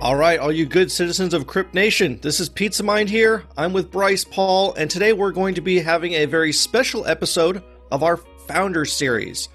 [0.00, 3.44] All right, all you good citizens of Crypt Nation, this is Pizza Mind here.
[3.58, 7.62] I'm with Bryce Paul, and today we're going to be having a very special episode
[7.92, 9.50] of our Founder series.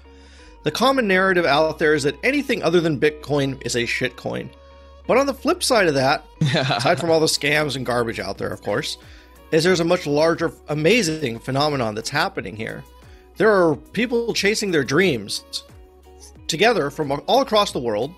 [0.62, 4.48] The common narrative out there is that anything other than Bitcoin is a shitcoin.
[5.08, 8.38] But on the flip side of that, aside from all the scams and garbage out
[8.38, 8.98] there, of course,
[9.50, 12.84] is there's a much larger, amazing phenomenon that's happening here.
[13.36, 15.64] There are people chasing their dreams
[16.46, 18.14] together from all across the world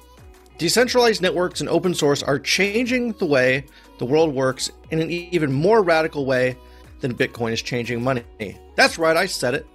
[0.58, 3.64] Decentralized networks and open source are changing the way
[3.98, 6.56] the world works in an even more radical way
[7.00, 8.24] than Bitcoin is changing money.
[8.74, 9.66] That's right, I said it.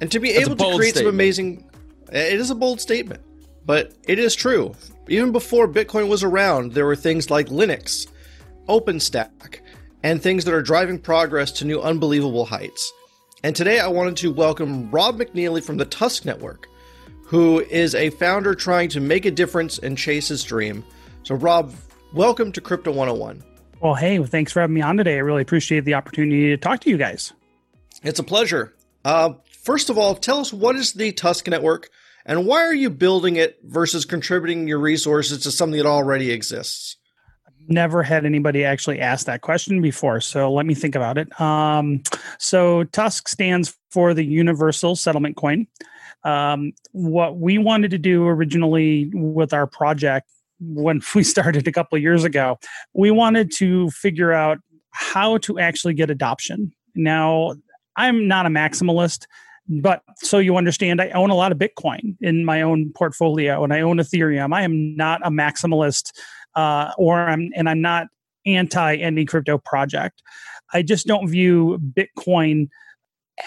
[0.00, 0.96] And to be That's able to create statement.
[0.96, 1.64] some amazing
[2.12, 3.22] it is a bold statement,
[3.66, 4.74] but it is true.
[5.08, 8.06] Even before Bitcoin was around, there were things like Linux,
[8.68, 9.60] OpenStack,
[10.04, 12.92] and things that are driving progress to new unbelievable heights.
[13.42, 16.68] And today I wanted to welcome Rob McNeely from the TUSC Network
[17.24, 20.84] who is a founder trying to make a difference and chase his dream.
[21.22, 21.72] So, Rob,
[22.12, 23.42] welcome to Crypto 101.
[23.80, 25.16] Well, hey, thanks for having me on today.
[25.16, 27.32] I really appreciate the opportunity to talk to you guys.
[28.02, 28.74] It's a pleasure.
[29.04, 31.90] Uh, first of all, tell us what is the TUSC Network
[32.26, 36.96] and why are you building it versus contributing your resources to something that already exists?
[37.46, 41.40] I've never had anybody actually ask that question before so let me think about it
[41.40, 42.02] um,
[42.38, 45.66] so TUSC stands for the universal settlement coin
[46.24, 50.28] um, what we wanted to do originally with our project
[50.60, 52.58] when we started a couple years ago,
[52.92, 54.58] we wanted to figure out
[54.90, 56.72] how to actually get adoption.
[56.94, 57.54] Now,
[57.96, 59.26] I'm not a maximalist,
[59.68, 63.72] but so you understand, I own a lot of Bitcoin in my own portfolio and
[63.72, 64.54] I own Ethereum.
[64.54, 66.12] I am not a maximalist,
[66.54, 68.08] uh, or I'm and I'm not
[68.46, 70.22] anti any crypto project.
[70.72, 72.68] I just don't view Bitcoin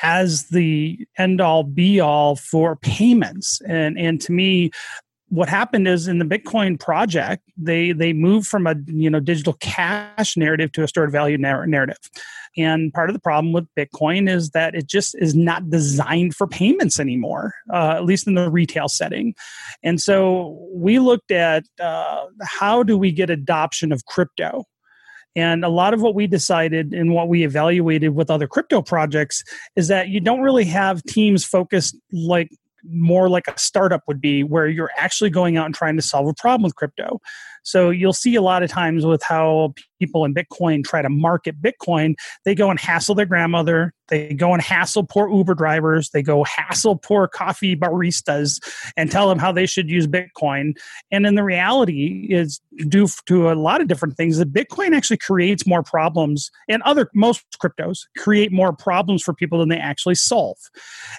[0.02, 3.62] as the end all be all for payments.
[3.68, 4.72] And and to me,
[5.30, 9.54] what happened is in the Bitcoin project, they they moved from a you know digital
[9.54, 11.98] cash narrative to a stored value narrative.
[12.58, 16.48] And part of the problem with Bitcoin is that it just is not designed for
[16.48, 19.36] payments anymore, uh, at least in the retail setting.
[19.84, 24.64] And so we looked at uh, how do we get adoption of crypto
[25.36, 29.44] and a lot of what we decided and what we evaluated with other crypto projects
[29.76, 32.50] is that you don't really have teams focused like
[32.90, 36.28] more like a startup would be where you're actually going out and trying to solve
[36.28, 37.20] a problem with crypto.
[37.64, 41.62] So you'll see a lot of times with how people in Bitcoin try to market
[41.62, 42.16] Bitcoin,
[42.46, 46.44] they go and hassle their grandmother, they go and hassle poor Uber drivers, they go
[46.44, 48.62] hassle poor coffee baristas
[48.96, 50.78] and tell them how they should use Bitcoin.
[51.12, 55.18] And then the reality is due to a lot of different things that Bitcoin actually
[55.18, 60.16] creates more problems and other most cryptos create more problems for people than they actually
[60.16, 60.58] solve.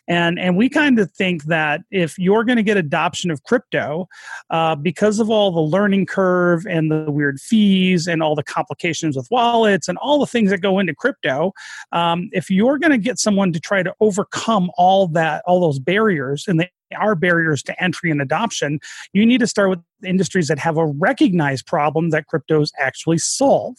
[0.06, 4.08] And and we kind of think that if you're going to get adoption of crypto
[4.50, 8.42] uh, because of all the learning curve curve and the weird fees and all the
[8.42, 11.52] complications with wallets and all the things that go into crypto
[11.92, 15.78] um, if you're going to get someone to try to overcome all that all those
[15.78, 18.80] barriers and they are barriers to entry and adoption
[19.12, 23.76] you need to start with industries that have a recognized problem that cryptos actually solve.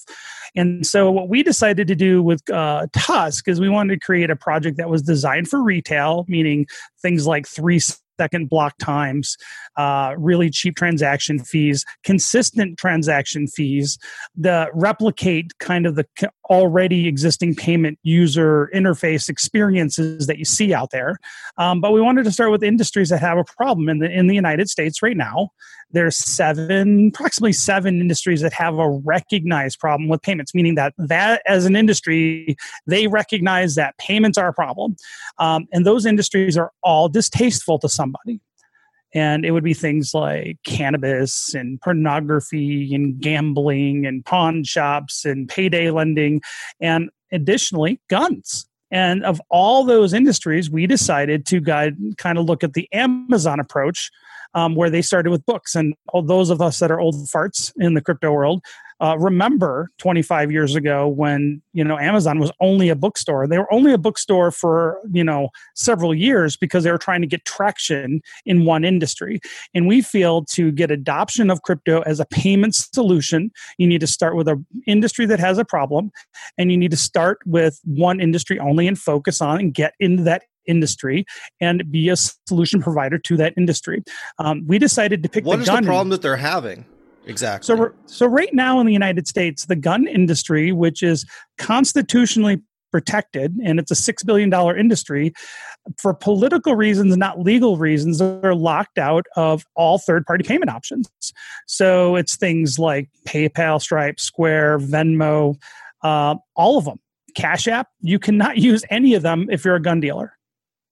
[0.56, 4.30] And so what we decided to do with uh, TUSC is we wanted to create
[4.30, 6.66] a project that was designed for retail meaning
[7.02, 7.80] things like three
[8.20, 9.38] second block times,
[9.78, 13.98] uh, really cheap transaction fees, consistent transaction fees,
[14.36, 16.06] the replicate kind of the
[16.50, 21.20] already existing payment user interface experiences that you see out there.
[21.58, 24.28] Um, but we wanted to start with industries that have a problem in the in
[24.28, 25.50] the United States right now.
[25.92, 31.42] There's seven, approximately seven industries that have a recognized problem with payments, meaning that that
[31.48, 32.56] as an industry
[32.86, 34.96] they recognize that payments are a problem,
[35.38, 38.40] um, and those industries are all distasteful to somebody
[39.14, 45.50] and it would be things like cannabis and pornography and gambling and pawn shops and
[45.50, 46.42] payday lending
[46.80, 48.68] and additionally guns.
[48.92, 53.60] And of all those industries we decided to guide kind of look at the amazon
[53.60, 54.10] approach
[54.54, 55.76] um, where they started with books.
[55.76, 58.62] And all those of us that are old farts in the crypto world
[59.02, 63.48] uh, remember 25 years ago when you know amazon was only a bookstore.
[63.48, 67.28] They were only a bookstore for you know several years because they were trying to
[67.28, 69.40] get traction in one industry.
[69.74, 73.52] And we feel to get adoption of crypto as a payment solution.
[73.78, 76.12] You need to start with an industry that has a problem
[76.58, 80.24] and you need to start with one industry only and focus on and get into
[80.24, 81.26] that industry
[81.60, 84.04] and be a solution provider to that industry.
[84.38, 86.86] Um, we decided to pick what the is the problem that they're having?
[87.26, 87.66] Exactly.
[87.66, 91.26] So, so right now in the United States, the gun industry, which is
[91.58, 92.62] constitutionally
[92.92, 95.34] protected and it's a $6 billion industry
[95.98, 101.08] for political reasons not legal reasons they're locked out of all third party payment options
[101.68, 105.56] so it's things like paypal stripe square venmo
[106.04, 107.00] uh, all of them
[107.36, 110.36] cash app you cannot use any of them if you're a gun dealer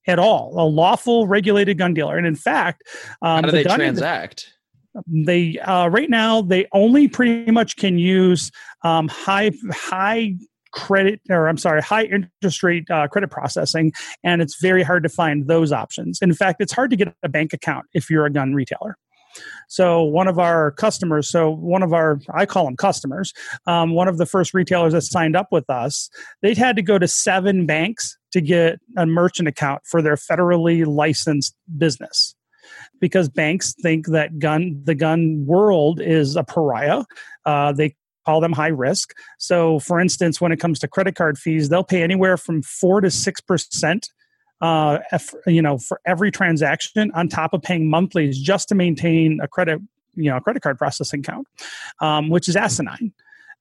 [0.08, 2.18] at all a lawful regulated gun dealer.
[2.18, 2.84] And in fact
[3.22, 4.54] um, how do the they transact?
[5.06, 8.52] They uh, right now they only pretty much can use
[8.84, 10.36] um, high high
[10.74, 13.92] credit or i'm sorry high interest rate uh, credit processing
[14.24, 16.20] and it's very hard to find those options.
[16.22, 18.98] In fact it's hard to get a bank account if you're a gun retailer
[19.68, 23.34] so one of our customers so one of our i call them customers
[23.66, 26.10] um, one of the first retailers that signed up with us
[26.42, 30.86] they had to go to seven banks to get a merchant account for their federally
[30.86, 32.36] licensed business
[33.00, 37.04] because banks think that gun the gun world is a pariah.
[37.46, 37.96] Uh, they
[38.26, 39.14] call them high risk.
[39.38, 43.02] So, for instance, when it comes to credit card fees, they'll pay anywhere from four
[43.02, 44.10] to six percent.
[44.60, 44.98] Uh,
[45.46, 49.80] you know, for every transaction, on top of paying monthlies just to maintain a credit,
[50.16, 51.48] you know, a credit card processing account,
[52.02, 53.14] um, which is asinine.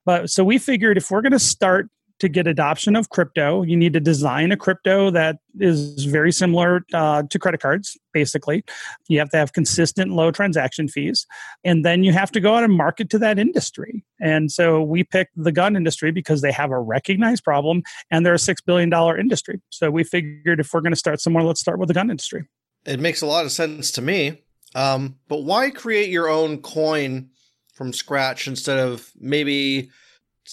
[0.07, 3.77] But so we figured if we're going to start to get adoption of crypto, you
[3.77, 8.65] need to design a crypto that is very similar uh, to credit cards, basically.
[9.09, 11.27] You have to have consistent low transaction fees.
[11.65, 14.05] And then you have to go out and market to that industry.
[14.21, 18.35] And so we picked the gun industry because they have a recognized problem and they're
[18.35, 19.61] a $6 billion industry.
[19.71, 22.47] So we figured if we're going to start somewhere, let's start with the gun industry.
[22.87, 24.43] It makes a lot of sense to me.
[24.75, 27.31] Um, but why create your own coin
[27.75, 29.91] from scratch instead of maybe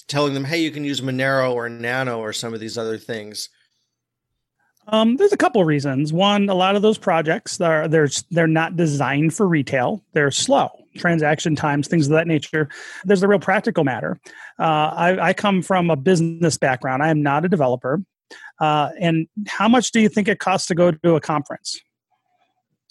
[0.08, 3.50] telling them, hey, you can use Monero or Nano or some of these other things?
[4.88, 6.12] Um, there's a couple reasons.
[6.12, 10.04] One, a lot of those projects are they're they're not designed for retail.
[10.14, 12.70] They're slow transaction times, things of that nature.
[13.06, 14.20] There's a real practical matter.
[14.60, 17.02] Uh, I, I, come from a business background.
[17.02, 18.04] I am not a developer.
[18.60, 21.82] Uh, and how much do you think it costs to go to a conference?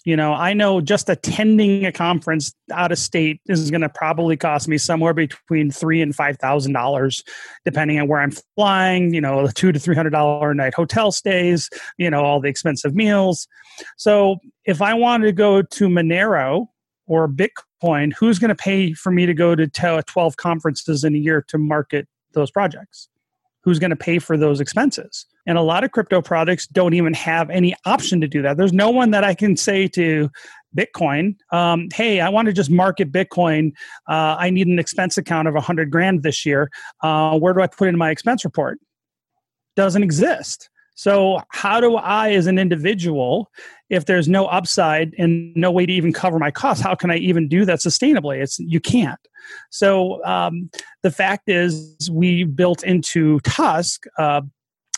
[0.03, 4.35] You know i know just attending a conference out of state is going to probably
[4.35, 7.23] cost me somewhere between three and five thousand dollars
[7.65, 10.73] depending on where i'm flying you know the two to three hundred dollar a night
[10.73, 13.47] hotel stays you know all the expensive meals.
[13.97, 16.67] So if i wanted to go to monero
[17.07, 21.15] or bitcoin who's going to pay for me to go to uh, 12 conferences in
[21.15, 23.09] a year to market those projects?
[23.63, 27.13] Who's going to pay for those expenses and a lot of crypto products don't even
[27.13, 28.57] have any option to do that.
[28.57, 30.29] There's no one that I can say to
[30.75, 33.73] Bitcoin, um, hey, I want to just market Bitcoin.
[34.07, 36.71] Uh, I need an expense account of 100 grand this year.
[37.01, 38.79] Uh, where do I put in my expense report?
[39.75, 40.69] Doesn't exist.
[40.95, 43.49] So, how do I, as an individual,
[43.89, 47.17] if there's no upside and no way to even cover my costs, how can I
[47.17, 48.41] even do that sustainably?
[48.41, 49.19] It's you can't.
[49.71, 50.69] So, um,
[51.01, 54.41] the fact is, we built into TUSC uh,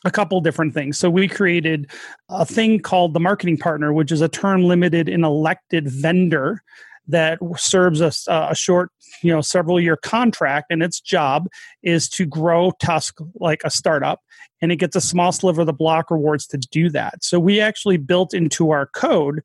[0.06, 0.98] a couple different things.
[0.98, 1.92] So we created
[2.30, 6.62] a thing called the marketing partner, which is a term limited and elected vendor
[7.07, 8.92] that serves a, a short,
[9.22, 11.48] you know, several year contract, and its job
[11.84, 14.22] is to grow TUSC like a startup,
[14.62, 17.24] and it gets a small sliver of the block rewards to do that.
[17.24, 19.42] So we actually built into our code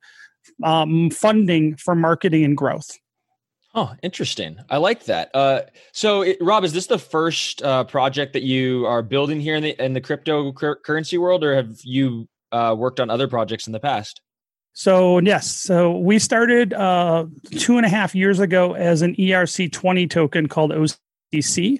[0.63, 2.97] um, funding for marketing and growth.
[3.73, 4.59] Oh, interesting.
[4.69, 5.31] I like that.
[5.33, 5.61] Uh,
[5.93, 9.63] so, it, Rob, is this the first uh, project that you are building here in
[9.63, 13.79] the in the cryptocurrency world, or have you uh, worked on other projects in the
[13.79, 14.21] past?
[14.73, 17.25] So yes, so we started uh,
[17.59, 20.71] two and a half years ago as an ERC twenty token called
[21.31, 21.77] DC.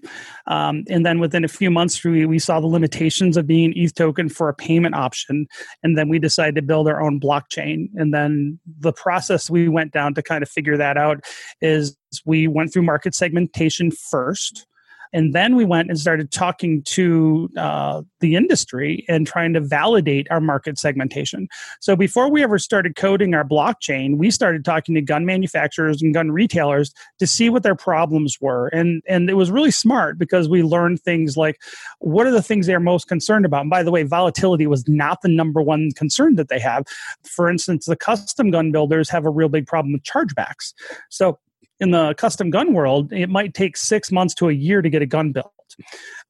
[0.48, 3.74] Um, and then within a few months, we, we saw the limitations of being an
[3.75, 5.48] ETH token for a payment option.
[5.84, 7.89] And then we decided to build our own blockchain.
[7.96, 11.24] And then the process we went down to kind of figure that out
[11.62, 14.65] is we went through market segmentation first.
[15.13, 20.27] And then we went and started talking to uh, the industry and trying to validate
[20.31, 21.47] our market segmentation.
[21.79, 26.13] So before we ever started coding our blockchain, we started talking to gun manufacturers and
[26.13, 28.67] gun retailers to see what their problems were.
[28.67, 31.61] And, and it was really smart because we learned things like
[31.99, 33.61] what are the things they're most concerned about.
[33.61, 36.85] And by the way, volatility was not the number one concern that they have.
[37.23, 40.73] For instance, the custom gun builders have a real big problem with chargebacks.
[41.09, 41.39] So
[41.81, 45.01] in the custom gun world, it might take six months to a year to get
[45.01, 45.51] a gun built.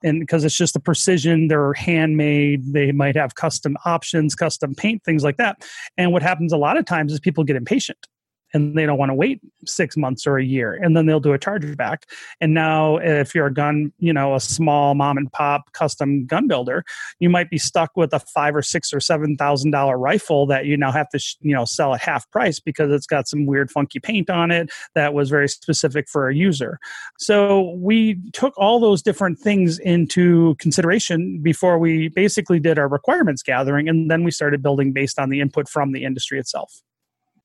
[0.03, 5.03] And because it's just the precision, they're handmade, they might have custom options, custom paint,
[5.03, 5.61] things like that.
[5.97, 8.07] And what happens a lot of times is people get impatient
[8.53, 11.33] and they don't want to wait six months or a year and then they'll do
[11.33, 12.03] a chargeback.
[12.39, 16.47] And now if you're a gun you know a small mom and pop custom gun
[16.47, 16.83] builder
[17.19, 20.65] you might be stuck with a five or six or seven thousand dollar rifle that
[20.65, 23.69] you now have to you know sell at half price because it's got some weird
[23.71, 26.79] funky paint on it that was very specific for a user.
[27.17, 33.43] So we took all those different things into consideration before we basically did our requirements
[33.43, 36.81] gathering and then we started building based on the input from the industry itself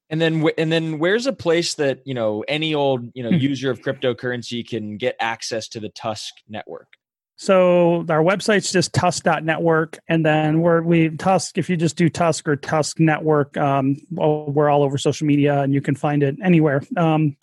[0.09, 3.37] and then, and then, where's a place that you know any old you know hmm.
[3.37, 6.89] user of cryptocurrency can get access to the TUSC network?
[7.37, 9.99] So our website's just tusc.network.
[10.09, 14.71] And then we're, we TUSC, if you just do TUSC or TUSC Network, um, we're
[14.71, 17.37] all over social media and you can find it anywhere um,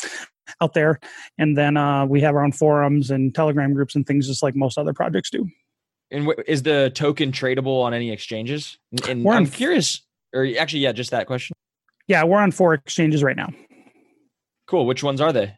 [0.62, 1.00] out there.
[1.38, 4.55] And then uh, we have our own forums and Telegram groups and things just like
[4.55, 5.48] most other projects do.
[6.10, 8.77] And w- is the token tradable on any exchanges?
[9.08, 10.01] And I'm curious,
[10.34, 11.52] or actually, yeah, just that question.
[12.07, 13.50] Yeah, we're on four exchanges right now.
[14.67, 14.86] Cool.
[14.86, 15.55] Which ones are they?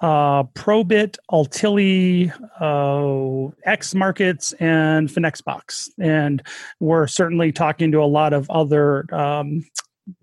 [0.00, 5.88] Uh, Probit, Altilly, uh, X Markets, and Finexbox.
[5.98, 6.42] And
[6.80, 9.64] we're certainly talking to a lot of other um,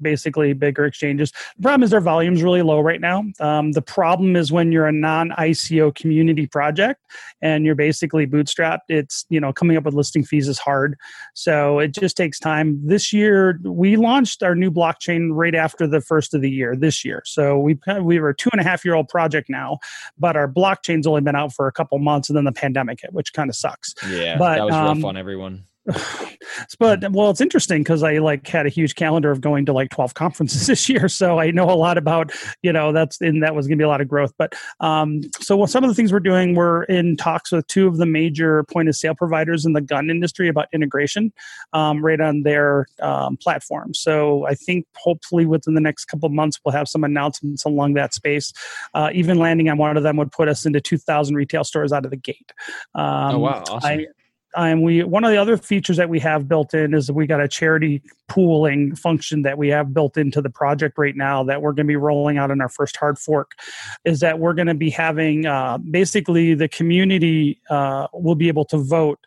[0.01, 1.31] basically bigger exchanges.
[1.57, 3.23] The problem is their volume's really low right now.
[3.39, 7.01] Um, the problem is when you're a non-ICO community project
[7.41, 10.97] and you're basically bootstrapped, it's you know coming up with listing fees is hard.
[11.33, 12.79] So it just takes time.
[12.85, 17.03] This year we launched our new blockchain right after the first of the year this
[17.03, 17.23] year.
[17.25, 19.79] So we we were a two and a half year old project now,
[20.17, 23.13] but our blockchain's only been out for a couple months, and then the pandemic hit,
[23.13, 23.93] which kind of sucks.
[24.07, 25.65] Yeah, but, that was um, rough on everyone
[26.79, 29.89] but well it's interesting because i like had a huge calendar of going to like
[29.89, 33.55] 12 conferences this year so i know a lot about you know that's and that
[33.55, 34.33] was going to be a lot of growth.
[34.37, 37.97] But um so some of the things we're doing we're in talks with two of
[37.97, 41.33] the major point of sale providers in the gun industry about integration
[41.73, 43.93] um, right on their um, platform.
[43.93, 48.13] So i think hopefully within the next couple months we'll have some announcements along that
[48.13, 48.53] space.
[48.93, 52.05] Uh, even landing on one of them would put us into 2000 retail stores out
[52.05, 52.51] of the gate.
[52.95, 53.89] Um, oh wow awesome.
[53.89, 54.05] I,
[54.55, 57.27] and we one of the other features that we have built in is that we
[57.27, 61.61] got a charity pooling function that we have built into the project right now that
[61.61, 63.51] we're going to be rolling out in our first hard fork
[64.05, 68.65] is that we're going to be having uh, basically the community uh, will be able
[68.65, 69.19] to vote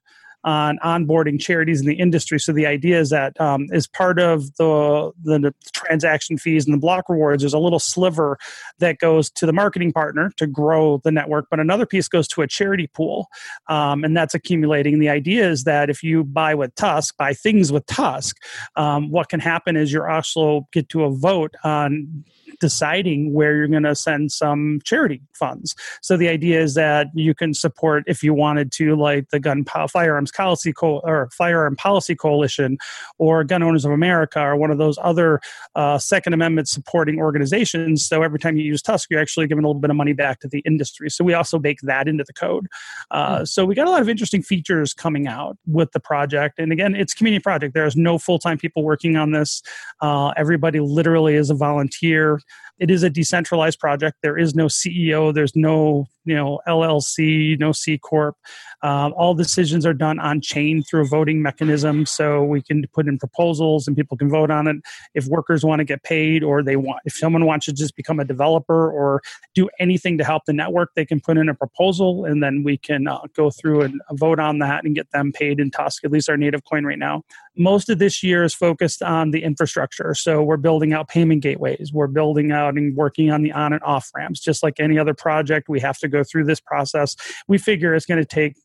[0.47, 2.39] on onboarding charities in the industry.
[2.39, 6.79] So the idea is that um, as part of the, the transaction fees and the
[6.79, 8.39] block rewards, there's a little sliver
[8.79, 12.43] that goes to the marketing partner to grow the network, but another piece goes to
[12.43, 13.27] a charity pool,
[13.69, 15.01] um, and that's accumulating.
[15.01, 18.35] The idea is that if you buy with TUSC, buy things with TUSC,
[18.77, 22.25] um, what can happen is you're also get to a vote on
[22.61, 25.75] deciding where you're going to send some charity funds.
[26.03, 29.65] So the idea is that you can support if you wanted to, like the Gun
[29.65, 32.79] Firearms Policy Co- or Firearm Policy Coalition,
[33.19, 35.41] or Gun Owners of America, or one of those other
[35.75, 38.07] uh, Second Amendment supporting organizations.
[38.07, 40.41] So every time you use TUSC, you're actually giving a little bit of money back
[40.41, 41.11] to the industry.
[41.11, 42.67] So we also bake that into the code.
[43.11, 43.49] Uh, mm.
[43.49, 46.59] So we got a lot of interesting features coming out with the project.
[46.59, 47.75] And again, it's community project.
[47.75, 49.63] There's no full time people working on this.
[50.01, 52.41] Uh, everybody literally is a volunteer
[52.79, 54.19] it is a decentralized project.
[54.23, 55.33] There is no CEO.
[55.33, 58.37] There's no you know LLC, no C corp.
[58.83, 63.09] Um, all decisions are done on chain through a voting mechanism, so we can put
[63.09, 64.77] in proposals and people can vote on it.
[65.15, 68.21] If workers want to get paid, or they want, if someone wants to just become
[68.21, 69.23] a developer or
[69.55, 72.77] do anything to help the network, they can put in a proposal, and then we
[72.77, 76.05] can uh, go through and vote on that and get them paid in TUSC.
[76.05, 77.23] At least our native coin right now.
[77.57, 80.15] Most of this year is focused on the infrastructure.
[80.15, 81.91] So we're building out payment gateways.
[81.93, 84.41] We're building out and working on the on and off ramps.
[84.41, 87.17] Just like any other project, we have to go through this process.
[87.49, 88.57] We figure it's going to take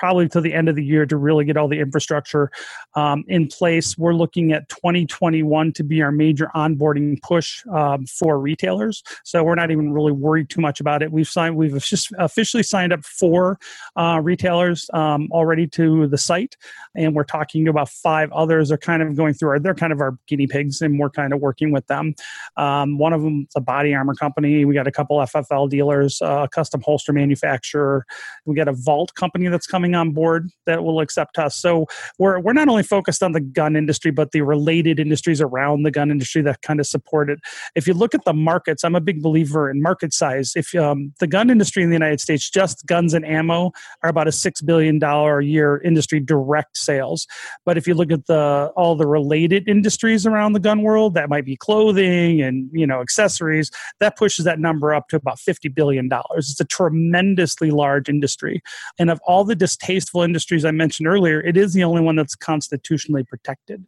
[0.00, 2.50] probably to the end of the year to really get all the infrastructure
[2.94, 3.98] um, in place.
[3.98, 9.02] We're looking at 2021 to be our major onboarding push um, for retailers.
[9.24, 11.12] So we're not even really worried too much about it.
[11.12, 13.58] We've signed, we've just officially signed up four
[13.94, 16.56] uh, retailers um, already to the site,
[16.96, 18.70] and we're talking to about five others.
[18.70, 21.34] They're kind of going through our, they're kind of our guinea pigs, and we're kind
[21.34, 22.14] of working with them.
[22.56, 24.64] Um, one of them is a body armor company.
[24.64, 28.06] We got a couple FFL dealers, a uh, custom holster manufacturer.
[28.46, 31.56] We got a vault company that's coming coming on board that will accept us.
[31.56, 31.86] So
[32.18, 35.90] we're we're not only focused on the gun industry, but the related industries around the
[35.90, 37.40] gun industry that kind of support it.
[37.74, 40.52] If you look at the markets, I'm a big believer in market size.
[40.54, 44.28] If um, the gun industry in the United States, just guns and ammo, are about
[44.28, 47.26] a six billion dollar a year industry direct sales.
[47.64, 51.28] But if you look at the all the related industries around the gun world, that
[51.28, 55.68] might be clothing and you know accessories, that pushes that number up to about fifty
[55.68, 56.50] billion dollars.
[56.50, 58.62] It's a tremendously large industry,
[58.98, 62.34] and of all the tasteful industries I mentioned earlier, it is the only one that's
[62.34, 63.84] constitutionally protected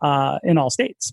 [0.00, 1.12] uh, in all states.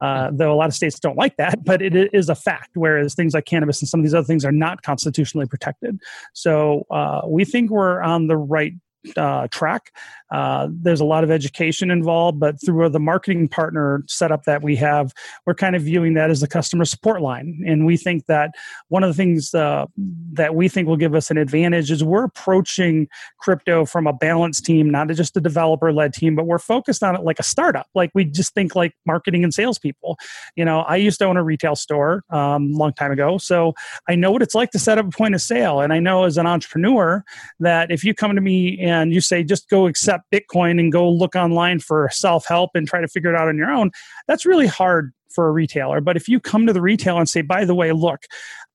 [0.00, 2.70] Uh, though a lot of states don't like that, but it is a fact.
[2.74, 6.00] Whereas things like cannabis and some of these other things are not constitutionally protected.
[6.32, 8.72] So uh, we think we're on the right
[9.16, 9.92] uh, track.
[10.32, 14.74] Uh, there's a lot of education involved, but through the marketing partner setup that we
[14.74, 15.12] have,
[15.46, 17.62] we're kind of viewing that as the customer support line.
[17.66, 18.50] And we think that
[18.88, 19.86] one of the things uh,
[20.32, 23.08] that we think will give us an advantage is we're approaching
[23.38, 27.14] crypto from a balanced team, not just a developer led team, but we're focused on
[27.14, 27.86] it like a startup.
[27.94, 30.18] Like we just think like marketing and salespeople.
[30.56, 33.74] You know, I used to own a retail store um, long time ago, so
[34.08, 35.80] I know what it's like to set up a point of sale.
[35.80, 37.24] And I know as an entrepreneur
[37.60, 41.08] that if you come to me and you say just go accept Bitcoin and go
[41.08, 43.90] look online for self help and try to figure it out on your own,
[44.26, 46.00] that's really hard for a retailer.
[46.00, 48.24] But if you come to the retail and say, by the way, look,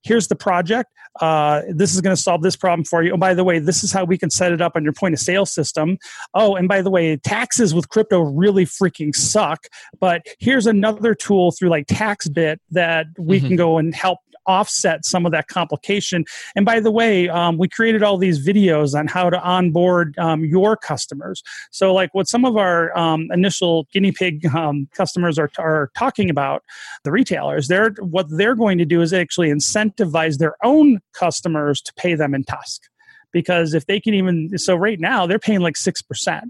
[0.04, 0.90] here's the project.
[1.20, 3.12] Uh, this is going to solve this problem for you.
[3.12, 5.14] Oh, by the way, this is how we can set it up on your point
[5.14, 5.98] of sale system.
[6.34, 9.66] Oh, and by the way, taxes with crypto really freaking suck.
[10.00, 13.48] But here's another tool through like TaxBit that we mm-hmm.
[13.48, 16.26] can go and help offset some of that complication.
[16.56, 20.46] And by the way, um, we created all these videos on how to onboard um,
[20.46, 21.44] your customers.
[21.72, 26.30] So, like what some of our um, initial guinea pig um, customers are, are talking
[26.30, 26.64] about,
[27.04, 31.94] the retailers, they're what they're going to do is actually incentivize their own customers to
[31.94, 32.80] pay them in TUSC
[33.32, 36.42] because if they can even so right now they're paying like 6%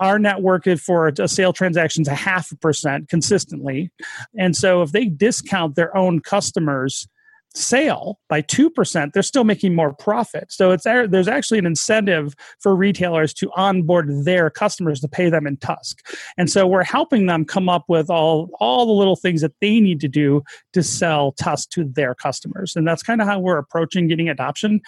[0.00, 3.90] our network for a sale transaction is a half a percent consistently
[4.36, 7.06] and so if they discount their own customers
[7.54, 10.52] sale by 2%, they're still making more profit.
[10.52, 15.46] So it's there's actually an incentive for retailers to onboard their customers to pay them
[15.46, 15.96] in TUSC.
[16.36, 19.80] And so we're helping them come up with all all the little things that they
[19.80, 20.42] need to do
[20.72, 22.74] to sell TUSC to their customers.
[22.76, 24.80] And that's kind of how we're approaching getting adoption.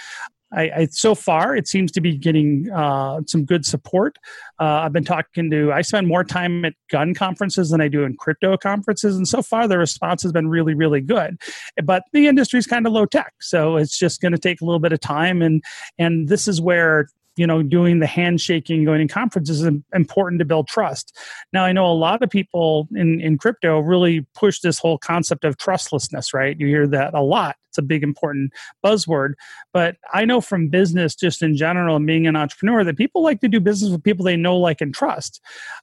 [0.53, 4.17] I, I, so far it seems to be getting uh, some good support.
[4.61, 5.73] Uh, I've been talking to.
[5.73, 9.43] I spend more time at gun conferences than I do in crypto conferences, and so
[9.43, 11.41] far the response has been really, really good.
[11.85, 14.65] But the industry is kind of low tech, so it's just going to take a
[14.65, 15.43] little bit of time.
[15.43, 15.62] And
[15.99, 20.45] and this is where you know doing the handshaking going to conferences is important to
[20.45, 21.17] build trust
[21.53, 25.45] now i know a lot of people in, in crypto really push this whole concept
[25.45, 28.52] of trustlessness right you hear that a lot a big important
[28.85, 29.33] buzzword
[29.73, 33.40] but i know from business just in general and being an entrepreneur that people like
[33.40, 35.40] to do business with people they know like and trust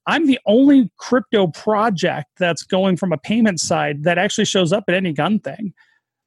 [0.07, 4.83] i'm the only crypto project that's going from a payment side that actually shows up
[4.87, 5.73] at any gun thing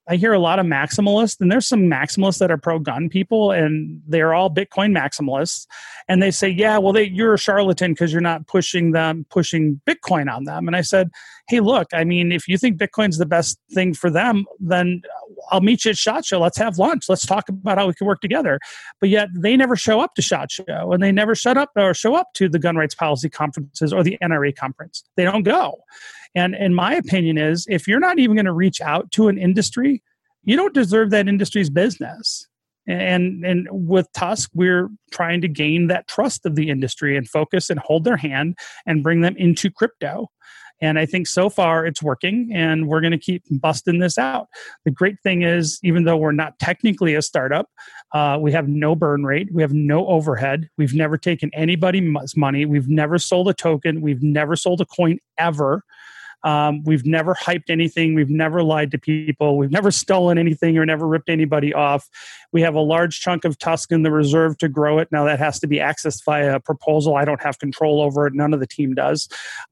[0.09, 3.51] I hear a lot of maximalists, and there's some maximalists that are pro gun people,
[3.51, 5.67] and they're all Bitcoin maximalists.
[6.09, 9.81] And they say, "Yeah, well, they, you're a charlatan because you're not pushing them, pushing
[9.85, 11.11] Bitcoin on them." And I said,
[11.49, 15.03] "Hey, look, I mean, if you think Bitcoin's the best thing for them, then
[15.51, 16.41] I'll meet you at Shot Show.
[16.41, 17.09] Let's have lunch.
[17.09, 18.59] Let's talk about how we can work together."
[19.01, 21.95] But yet, they never show up to Shot Show, and they never shut up or
[21.95, 25.05] show up to the gun rights policy conferences or the NRA conference.
[25.17, 25.79] They don't go.
[26.35, 29.39] And in my opinion is if you're not even going to reach out to an
[29.39, 30.03] industry,
[30.45, 32.47] you don't deserve that industry's business.
[32.87, 37.69] And and with TUSC, we're trying to gain that trust of the industry and focus
[37.69, 38.57] and hold their hand
[38.87, 40.29] and bring them into crypto.
[40.81, 44.49] And I think so far it's working, and we're going to keep busting this out.
[44.85, 47.71] The great thing is, even though we're not technically a startup,
[48.13, 52.67] uh, we have no burn rate, we have no overhead, we've never taken anybody's money,
[52.67, 55.83] we've never sold a token, we've never sold a coin ever.
[56.47, 58.15] Um, we've never hyped anything.
[58.15, 59.59] We've never lied to people.
[59.59, 62.09] We've never stolen anything or never ripped anybody off.
[62.53, 65.09] We have a large chunk of TUSC in the reserve to grow it.
[65.11, 67.17] Now that has to be accessed via a proposal.
[67.17, 68.35] I don't have control over it.
[68.35, 69.29] None of the team does.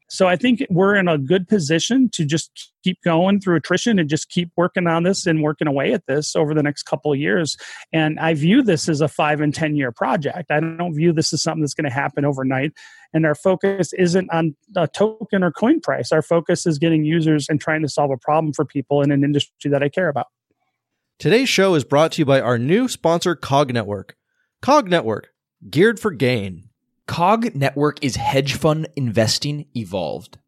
[0.08, 4.08] So I think we're in a good position to just keep going through attrition and
[4.08, 7.18] just keep working on this and working away at this over the next couple of
[7.18, 7.56] years.
[7.92, 10.50] And I view this as a five and 10 year project.
[10.50, 12.72] I don't view this as something that's going to happen overnight.
[13.12, 16.12] And our focus isn't on a token or coin price.
[16.12, 19.24] Our focus is getting users and trying to solve a problem for people in an
[19.24, 20.26] industry that I care about.
[21.18, 24.16] Today's show is brought to you by our new sponsor, Cog Network.
[24.60, 25.28] Cog Network,
[25.70, 26.70] geared for gain.
[27.06, 30.38] Cog Network is hedge fund investing evolved.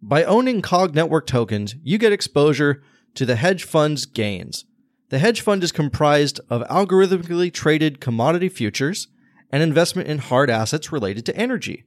[0.00, 2.82] By owning Cog Network tokens, you get exposure
[3.14, 4.64] to the hedge fund's gains.
[5.10, 9.08] The hedge fund is comprised of algorithmically traded commodity futures
[9.52, 11.84] and investment in hard assets related to energy.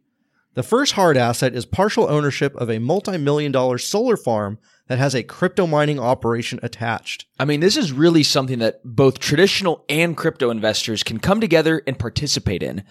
[0.53, 4.99] The first hard asset is partial ownership of a multi million dollar solar farm that
[4.99, 7.25] has a crypto mining operation attached.
[7.37, 11.81] I mean, this is really something that both traditional and crypto investors can come together
[11.85, 12.83] and participate in.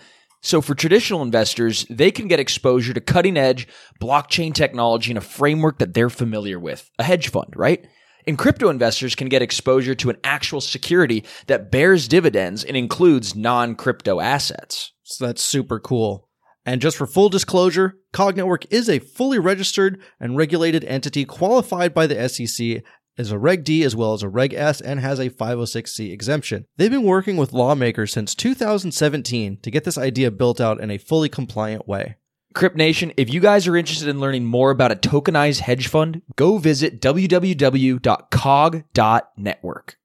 [0.44, 3.66] So for traditional investors, they can get exposure to cutting edge
[3.98, 7.86] blockchain technology in a framework that they're familiar with, a hedge fund, right?
[8.26, 13.34] And crypto investors can get exposure to an actual security that bears dividends and includes
[13.34, 14.92] non-crypto assets.
[15.02, 16.28] So that's super cool.
[16.66, 21.94] And just for full disclosure, Cog Network is a fully registered and regulated entity qualified
[21.94, 22.82] by the SEC
[23.16, 26.66] as a Reg D as well as a Reg S and has a 506c exemption.
[26.76, 30.98] They've been working with lawmakers since 2017 to get this idea built out in a
[30.98, 32.16] fully compliant way.
[32.54, 36.22] Crypt Nation, if you guys are interested in learning more about a tokenized hedge fund,
[36.36, 39.96] go visit www.cog.network.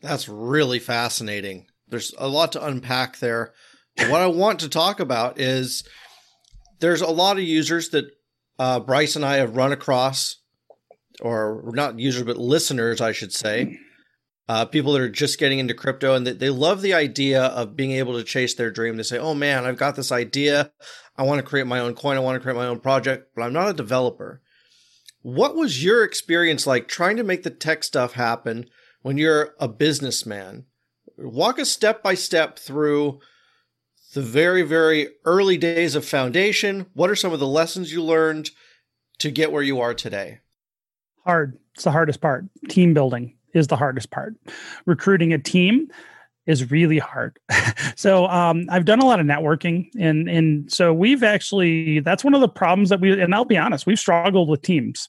[0.00, 1.66] That's really fascinating.
[1.88, 3.52] There's a lot to unpack there.
[3.98, 5.84] what I want to talk about is
[6.78, 8.06] there's a lot of users that
[8.58, 10.39] uh, Bryce and I have run across,
[11.20, 13.78] or not users, but listeners, I should say.
[14.48, 17.92] Uh, people that are just getting into crypto and they, love the idea of being
[17.92, 18.96] able to chase their dream.
[18.96, 20.72] They say, Oh man, I've got this idea.
[21.16, 22.16] I want to create my own coin.
[22.16, 24.42] I want to create my own project, but I'm not a developer.
[25.22, 28.66] What was your experience like trying to make the tech stuff happen
[29.02, 30.64] when you're a businessman?
[31.16, 33.20] Walk us step by step through
[34.14, 36.86] the very, very early days of Foundation.
[36.94, 38.50] What are some of the lessons you learned
[39.18, 40.40] to get where you are today?
[41.24, 41.58] Hard.
[41.74, 42.44] It's the hardest part.
[42.68, 44.34] Team building is the hardest part.
[44.86, 45.88] Recruiting a team
[46.46, 47.38] is really hard.
[47.96, 52.34] so um, I've done a lot of networking, and and so we've actually that's one
[52.34, 55.08] of the problems that we and I'll be honest, we've struggled with teams.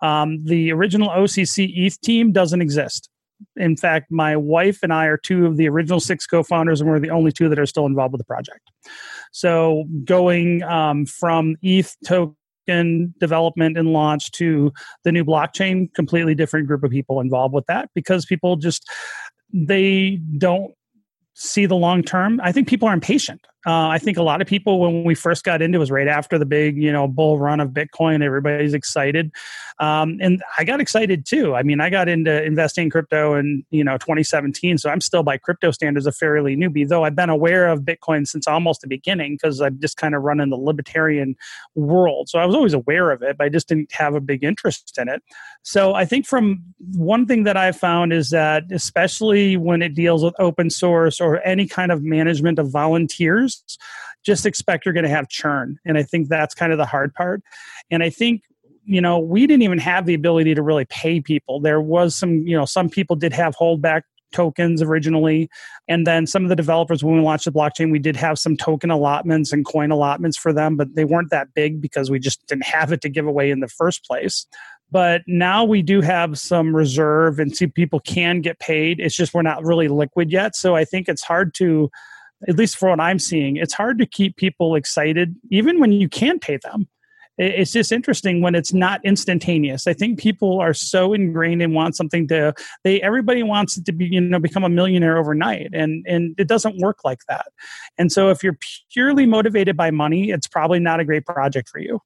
[0.00, 3.08] Um, the original OCC ETH team doesn't exist.
[3.56, 6.98] In fact, my wife and I are two of the original six co-founders, and we're
[6.98, 8.60] the only two that are still involved with the project.
[9.30, 12.34] So going um, from ETH token
[13.18, 14.72] development and launch to
[15.04, 18.88] the new blockchain, completely different group of people involved with that because people just
[19.52, 20.74] they don't
[21.34, 22.40] see the long term.
[22.42, 23.40] I think people are impatient.
[23.68, 26.08] Uh, I think a lot of people, when we first got into, it was right
[26.08, 28.24] after the big, you know, bull run of Bitcoin.
[28.24, 29.30] Everybody's excited,
[29.78, 31.54] um, and I got excited too.
[31.54, 35.22] I mean, I got into investing in crypto in you know 2017, so I'm still
[35.22, 36.88] by crypto standards a fairly newbie.
[36.88, 40.22] Though I've been aware of Bitcoin since almost the beginning because I've just kind of
[40.22, 41.36] run in the libertarian
[41.74, 42.30] world.
[42.30, 44.96] So I was always aware of it, but I just didn't have a big interest
[44.96, 45.22] in it.
[45.62, 46.62] So I think from
[46.94, 51.42] one thing that I've found is that especially when it deals with open source or
[51.46, 53.57] any kind of management of volunteers
[54.24, 55.78] just expect you're going to have churn.
[55.84, 57.42] And I think that's kind of the hard part.
[57.90, 58.42] And I think
[58.88, 62.46] you know we didn't even have the ability to really pay people there was some
[62.46, 65.48] you know some people did have holdback tokens originally
[65.88, 68.56] and then some of the developers when we launched the blockchain we did have some
[68.56, 72.44] token allotments and coin allotments for them but they weren't that big because we just
[72.46, 74.46] didn't have it to give away in the first place
[74.90, 79.32] but now we do have some reserve and see people can get paid it's just
[79.32, 81.90] we're not really liquid yet so i think it's hard to
[82.46, 86.08] at least for what I'm seeing, it's hard to keep people excited, even when you
[86.08, 86.88] can pay them
[87.38, 89.86] it's just interesting when it's not instantaneous.
[89.86, 94.06] I think people are so ingrained and want something to they everybody wants to be
[94.06, 97.46] you know become a millionaire overnight and and it doesn't work like that.
[97.96, 98.58] And so if you're
[98.92, 102.00] purely motivated by money, it's probably not a great project for you.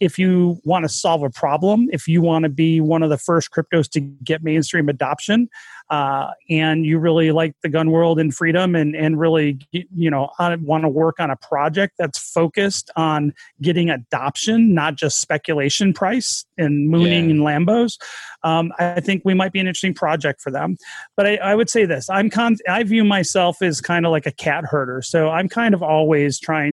[0.00, 3.18] If you want to solve a problem, if you want to be one of the
[3.18, 5.48] first cryptos to get mainstream adoption,
[5.90, 10.30] uh, and you really like the gun world and freedom and and really you know
[10.40, 16.44] want to work on a project that's focused on getting adoption not just speculation price
[16.56, 17.30] and mooning yeah.
[17.30, 17.98] and Lambos.
[18.42, 20.76] Um, I think we might be an interesting project for them.
[21.16, 24.26] But I, I would say this: I'm con- I view myself as kind of like
[24.26, 26.72] a cat herder, so I'm kind of always trying.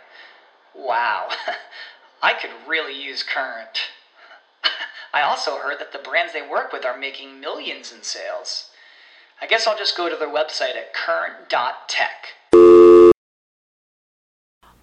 [0.75, 1.29] Wow,
[2.21, 3.89] I could really use Current.
[5.13, 8.69] I also heard that the brands they work with are making millions in sales.
[9.41, 12.27] I guess I'll just go to their website at current.tech.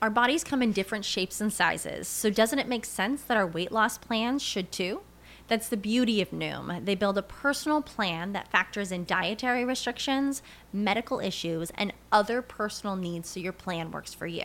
[0.01, 3.47] Our bodies come in different shapes and sizes, so doesn't it make sense that our
[3.47, 5.01] weight loss plans should too?
[5.49, 6.85] That's the beauty of Noom.
[6.85, 12.97] They build a personal plan that factors in dietary restrictions, medical issues, and other personal
[12.97, 14.45] needs so your plan works for you.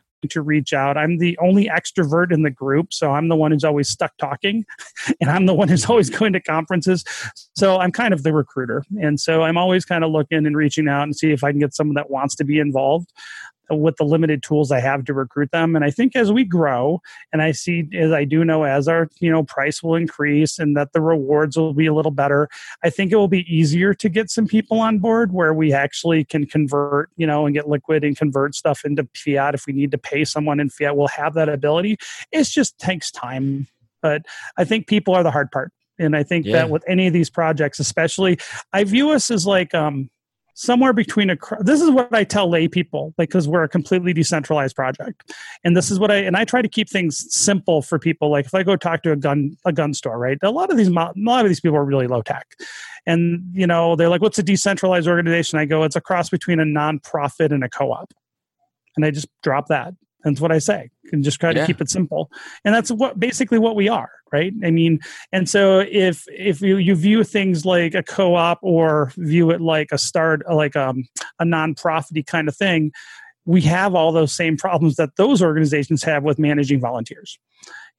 [0.29, 0.97] To reach out.
[0.97, 4.65] I'm the only extrovert in the group, so I'm the one who's always stuck talking,
[5.21, 7.03] and I'm the one who's always going to conferences.
[7.55, 10.87] So I'm kind of the recruiter, and so I'm always kind of looking and reaching
[10.87, 13.11] out and see if I can get someone that wants to be involved
[13.71, 15.75] with the limited tools I have to recruit them.
[15.75, 19.09] And I think as we grow, and I see as I do know as our
[19.19, 22.49] you know price will increase and that the rewards will be a little better,
[22.83, 26.23] I think it will be easier to get some people on board where we actually
[26.25, 29.91] can convert, you know, and get liquid and convert stuff into fiat if we need
[29.91, 30.95] to pay someone in fiat.
[30.95, 31.97] We'll have that ability.
[32.31, 33.67] It just takes time.
[34.01, 34.23] But
[34.57, 35.71] I think people are the hard part.
[35.99, 36.53] And I think Yeah.
[36.53, 38.39] that with any of these projects, especially,
[38.73, 40.09] I view us as like um,
[40.53, 44.13] somewhere between a this is what i tell lay people like because we're a completely
[44.13, 45.33] decentralized project.
[45.63, 48.29] And this is what i and i try to keep things simple for people.
[48.29, 50.37] Like if i go talk to a gun a gun store right?
[50.41, 52.55] A lot of these a lot of these people are really low tech.
[53.05, 55.59] And you know they're like what's a decentralized organization?
[55.59, 58.13] I go it's a cross between a nonprofit and a co-op.
[58.95, 60.89] And i just drop that that's what i say.
[61.11, 61.65] And just try to Yeah.
[61.65, 62.31] keep it simple.
[62.63, 64.53] And that's what basically what we are right?
[64.63, 64.99] I mean
[65.33, 69.89] and so if if you, you view things like a co-op or view it like
[69.91, 71.03] a start like um,
[71.39, 72.91] a non-profity kind of thing
[73.45, 77.37] we have all those same problems that those organizations have with managing volunteers.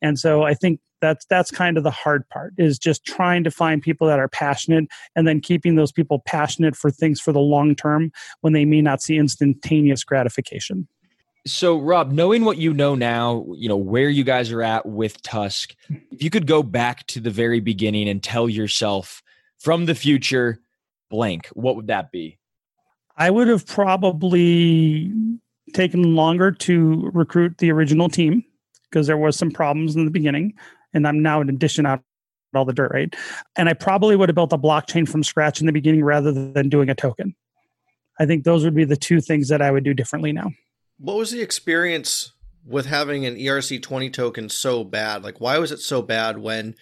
[0.01, 3.51] And so i think that's that's kind of the hard part is just trying to
[3.51, 4.85] find people that are passionate
[5.17, 8.81] and then keeping those people passionate for things for the long term when they may
[8.81, 10.89] not see instantaneous gratification
[11.45, 15.23] So, Rob, knowing what you know now, you know where you guys are at with
[15.23, 15.75] TUSC.
[16.13, 19.23] If you could go back to the very beginning and tell yourself
[19.59, 20.61] from the future,
[21.11, 22.39] blank, what would that be?
[23.17, 25.13] I would have probably
[25.73, 28.45] taken longer to recruit the original team
[28.91, 30.55] because there was some problems in the beginning,
[30.95, 32.03] and I'm now in addition out
[32.55, 33.15] all the dirt, right?
[33.57, 36.69] And I probably would have built a blockchain from scratch in the beginning rather than
[36.69, 37.35] doing a token.
[38.21, 40.51] I think those would be the two things that I would do differently now.
[40.99, 42.33] What was the experience
[42.65, 45.23] with having an ERC20 token so bad?
[45.23, 46.75] Like, why was it so bad when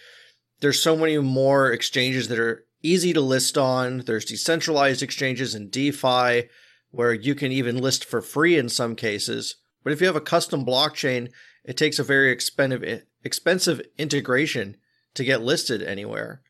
[0.61, 3.99] there's so many more exchanges that are easy to list on?
[4.07, 6.49] There's decentralized exchanges and DeFi
[6.91, 9.57] where you can even list for free in some cases.
[9.83, 11.31] But if you have a custom blockchain,
[11.65, 14.77] it takes a very expensive expensive integration
[15.15, 16.43] to get listed anywhere.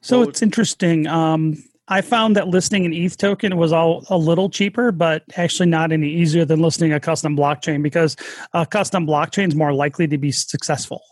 [0.00, 1.06] So Well, it's interesting.
[1.06, 5.68] Um, I found that listing an ETH token was all a little cheaper, but actually
[5.68, 8.16] not any easier than listing a custom blockchain because
[8.54, 11.02] a custom blockchain is more likely to be successful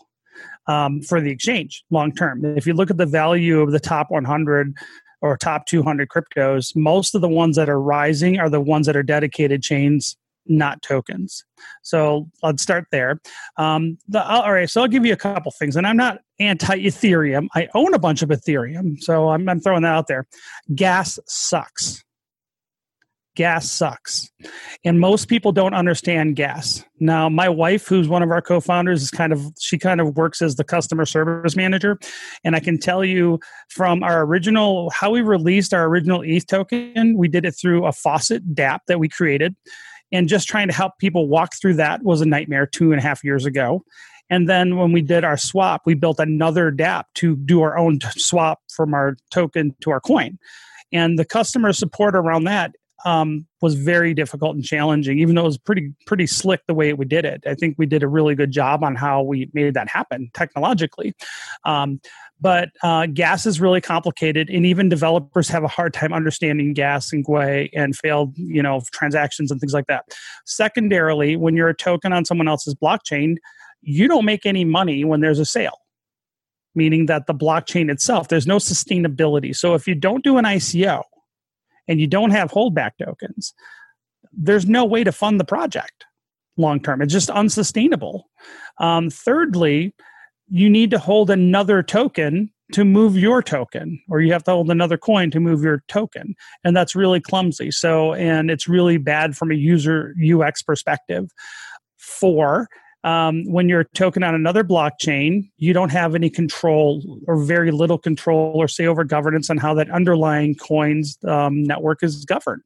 [0.67, 2.45] um, for the exchange long term.
[2.57, 4.73] If you look at the value of the top 100
[5.21, 8.95] or top 200 cryptos, most of the ones that are rising are the ones that
[8.95, 10.15] are dedicated chains,
[10.49, 11.43] not tokens.
[11.83, 13.21] So let's start there.
[13.57, 16.75] Um, the, all right, so I'll give you a couple things, and I'm not anti
[16.83, 17.47] Ethereum.
[17.55, 20.27] I own a bunch of Ethereum, so I'm, I'm throwing that out there.
[20.73, 22.03] Gas sucks.
[23.35, 24.29] Gas sucks.
[24.83, 26.83] And most people don't understand gas.
[26.99, 30.17] Now, my wife, who's one of our co founders, is kind of, she kind of
[30.17, 31.97] works as the customer service manager.
[32.43, 37.17] And I can tell you from our original, how we released our original ETH token,
[37.17, 39.55] we did it through a faucet DApp that we created
[40.11, 43.03] and just trying to help people walk through that was a nightmare two and a
[43.03, 43.83] half years ago.
[44.29, 47.99] And then when we did our swap, we built another DApp to do our own
[48.17, 50.37] swap from our token to our coin.
[50.91, 52.73] And the customer support around that,
[53.05, 56.93] um, was very difficult and challenging, even though it was pretty pretty slick the way
[56.93, 57.43] we did it.
[57.45, 61.13] I think we did a really good job on how we made that happen technologically.
[61.63, 62.01] Um,
[62.41, 67.11] but uh, gas is really complicated, and even developers have a hard time understanding gas
[67.11, 70.05] and gwei and failed, you know, transactions and things like that.
[70.45, 73.35] Secondarily, when you're a token on someone else's blockchain,
[73.81, 75.77] you don't make any money when there's a sale
[76.75, 81.01] meaning that the blockchain itself there's no sustainability so if you don't do an ico
[81.89, 83.53] and you don't have holdback tokens,
[84.31, 86.05] there's no way to fund the project
[86.55, 87.01] long term.
[87.01, 88.29] It's just unsustainable.
[88.79, 89.93] Um, thirdly,
[90.49, 94.69] you need to hold another token to move your token, or you have to hold
[94.69, 96.35] another coin to move your token.
[96.63, 97.71] And that's really clumsy.
[97.71, 101.31] So, and it's really bad from a user UX perspective.
[101.97, 102.67] Four,
[103.03, 107.71] um, when you're a token on another blockchain, you don't have any control or very
[107.71, 112.63] little control or say over governance on how that underlying coin's um, network is governed.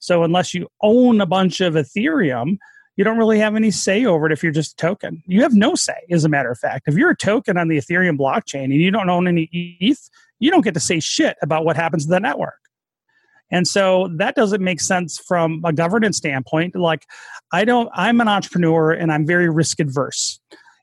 [0.00, 2.58] So unless you own a bunch of Ethereum,
[2.96, 5.22] you don't really have any say over it if you're just a token.
[5.26, 6.88] You have no say, as a matter of fact.
[6.88, 10.50] If you're a token on the Ethereum blockchain and you don't own any ETH, you
[10.50, 12.58] don't get to say shit about what happens to the network.
[13.50, 16.74] And so that doesn't make sense from a governance standpoint.
[16.74, 17.06] Like,
[17.52, 20.40] I don't, I'm an entrepreneur and I'm very risk adverse.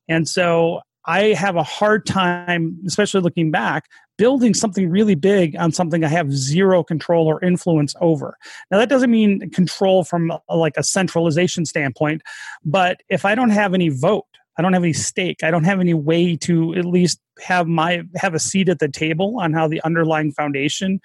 [0.08, 5.72] And so I have a hard time, especially looking back, building something really big on
[5.72, 8.38] something I have zero control or influence over.
[8.70, 12.22] Now, that doesn't mean control from a, like a centralization standpoint,
[12.64, 14.28] but if I don't have any vote,
[14.60, 15.44] I don't have any stake.
[15.44, 18.88] I don't have any way to at least have my have a seat at the
[18.88, 21.00] table on how the underlying foundation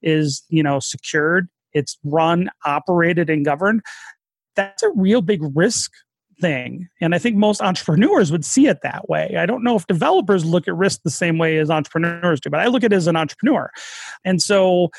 [0.00, 3.82] is you know secured it's run operated and governed
[4.54, 5.90] that's a real big risk
[6.40, 6.88] thing.
[7.00, 9.36] And I think most entrepreneurs would see it that way.
[9.38, 12.60] I don't know if developers look at risk the same way as entrepreneurs do, but
[12.60, 13.70] I look at it as an entrepreneur.
[14.24, 14.90] And so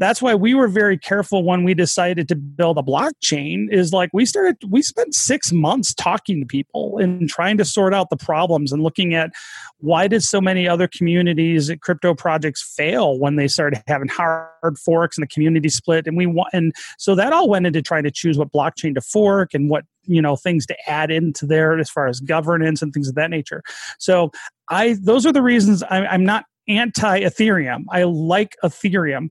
[0.00, 4.10] that's why we were very careful when we decided to build a blockchain is like
[4.12, 8.16] we started we spent 6 months talking to people and trying to sort out the
[8.16, 9.30] problems and looking at
[9.78, 15.16] why did so many other communities crypto projects fail when they started having hard forks
[15.16, 16.06] and the community split.
[16.06, 19.00] And we want and so that all went into trying to choose what blockchain to
[19.00, 22.92] fork and what you know things to add into there as far as governance and
[22.92, 23.62] things of that nature.
[23.98, 24.32] So
[24.70, 29.28] i those are the reasons I, i'm not anti ethereum i like ethereum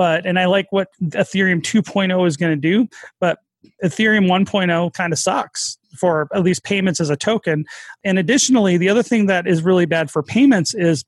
[0.00, 2.88] but and i like what ethereum 2.0 is going to do
[3.20, 3.40] but
[3.84, 7.66] ethereum 1.0 kind of sucks for at least payments as a token
[8.02, 11.04] and additionally the other thing that is really bad for payments is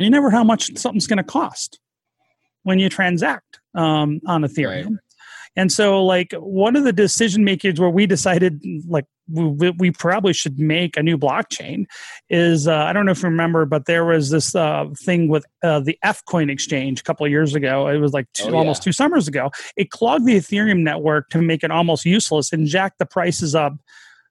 [0.00, 1.78] you never know how much something's going to cost
[2.64, 4.98] when you transact um, on ethereum right.
[5.56, 10.32] And so, like, one of the decision makers where we decided, like, we, we probably
[10.32, 11.86] should make a new blockchain
[12.28, 15.46] is uh, I don't know if you remember, but there was this uh, thing with
[15.62, 17.88] uh, the FCoin exchange a couple of years ago.
[17.88, 19.50] It was like two, oh, almost two summers ago.
[19.76, 23.74] It clogged the Ethereum network to make it almost useless and jacked the prices up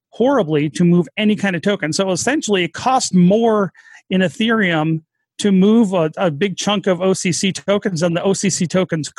[0.09, 1.91] horribly to move any kind of token.
[1.91, 3.73] So essentially, it cost more
[4.09, 5.01] in Ethereum
[5.39, 9.11] to move a, a, big chunk of OCC tokens than the OCC tokens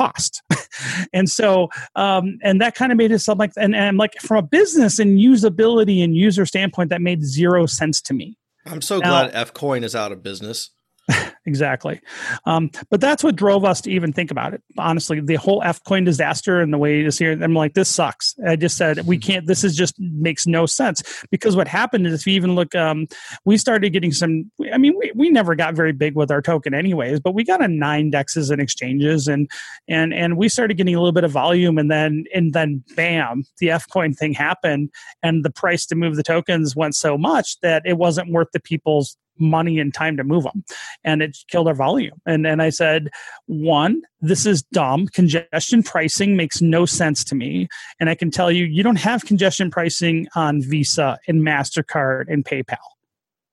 [0.00, 0.42] cost.
[1.12, 4.38] and so, um, and that kind of made it sound like, and, and like from
[4.38, 8.36] a business and usability and user standpoint, that made zero sense to me.
[8.66, 10.70] I'm so now, glad FCoin is out of business.
[11.46, 12.00] exactly.
[12.44, 14.62] Um, but that's what drove us to even think about it.
[14.78, 18.34] Honestly, the whole FCoin disaster and the way it is here, I'm like, this sucks.
[18.46, 21.02] I just said, we can't, this is just makes no sense.
[21.30, 23.06] Because what happened is, if you even look, um,
[23.44, 26.74] we started getting some, I mean, we, we never got very big with our token
[26.74, 29.50] anyways, but we got a nine dexes and exchanges and,
[29.88, 33.44] and, and we started getting a little bit of volume and then, and then bam,
[33.58, 34.90] the FCoin thing happened
[35.22, 38.60] and the price to move the tokens went so much that it wasn't worth the
[38.60, 40.64] people's money and time to move them
[41.04, 42.20] and it killed our volume.
[42.26, 43.10] And and i said
[43.46, 45.06] one this is dumb.
[45.08, 47.68] Congestion pricing makes no sense to me.
[47.98, 52.44] And i can tell you you don't have congestion pricing on visa and mastercard and
[52.44, 52.76] paypal.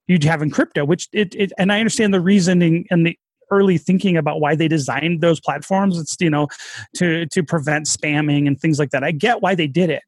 [0.08, 3.18] You have in crypto which it, it and i understand the reasoning and the
[3.50, 5.98] early thinking about why they designed those platforms.
[5.98, 6.48] It's you know
[6.98, 9.04] to to prevent spamming and things like that.
[9.04, 10.04] I get why they did it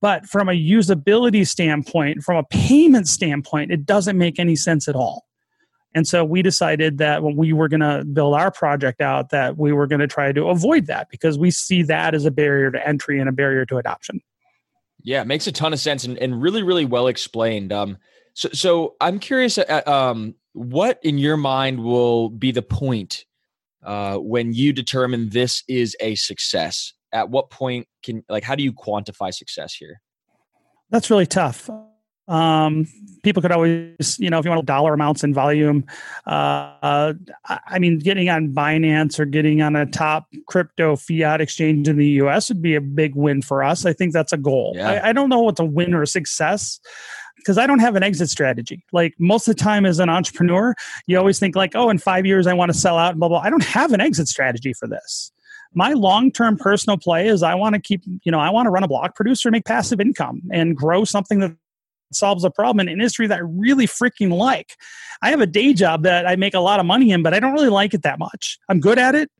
[0.00, 4.94] but from a usability standpoint, from a payment standpoint, it doesn't make any sense at
[4.94, 5.26] all.
[5.94, 9.58] And so we decided that when we were going to build our project out, that
[9.58, 12.70] we were going to try to avoid that because we see that as a barrier
[12.70, 14.20] to entry and a barrier to adoption.
[15.02, 17.72] Yeah, makes a ton of sense and, and really, really well explained.
[17.72, 17.98] Um,
[18.34, 23.24] so, so I'm curious, uh, um, what in your mind will be the point
[23.82, 26.92] uh, when you determine this is a success?
[27.12, 30.00] At what point can like how do you quantify success here?
[30.90, 31.70] That's really tough.
[32.30, 32.86] Um,
[33.24, 35.84] people could always, you know, if you want dollar amounts and volume,
[36.26, 37.12] uh,
[37.48, 42.06] I mean, getting on Binance or getting on a top crypto fiat exchange in the
[42.22, 43.84] US would be a big win for us.
[43.84, 44.74] I think that's a goal.
[44.76, 44.90] Yeah.
[44.90, 46.78] I, I don't know what's a win or a success
[47.36, 48.84] because I don't have an exit strategy.
[48.92, 50.74] Like most of the time as an entrepreneur,
[51.08, 53.28] you always think like, oh, in five years I want to sell out and blah
[53.28, 53.40] blah.
[53.40, 55.32] I don't have an exit strategy for this.
[55.72, 58.82] My long-term personal play is I want to keep, you know, I want to run
[58.82, 61.56] a block producer, make passive income, and grow something that
[62.12, 64.74] solves a problem in an industry that I really freaking like.
[65.22, 67.40] I have a day job that I make a lot of money in, but I
[67.40, 68.58] don't really like it that much.
[68.68, 69.30] I'm good at it,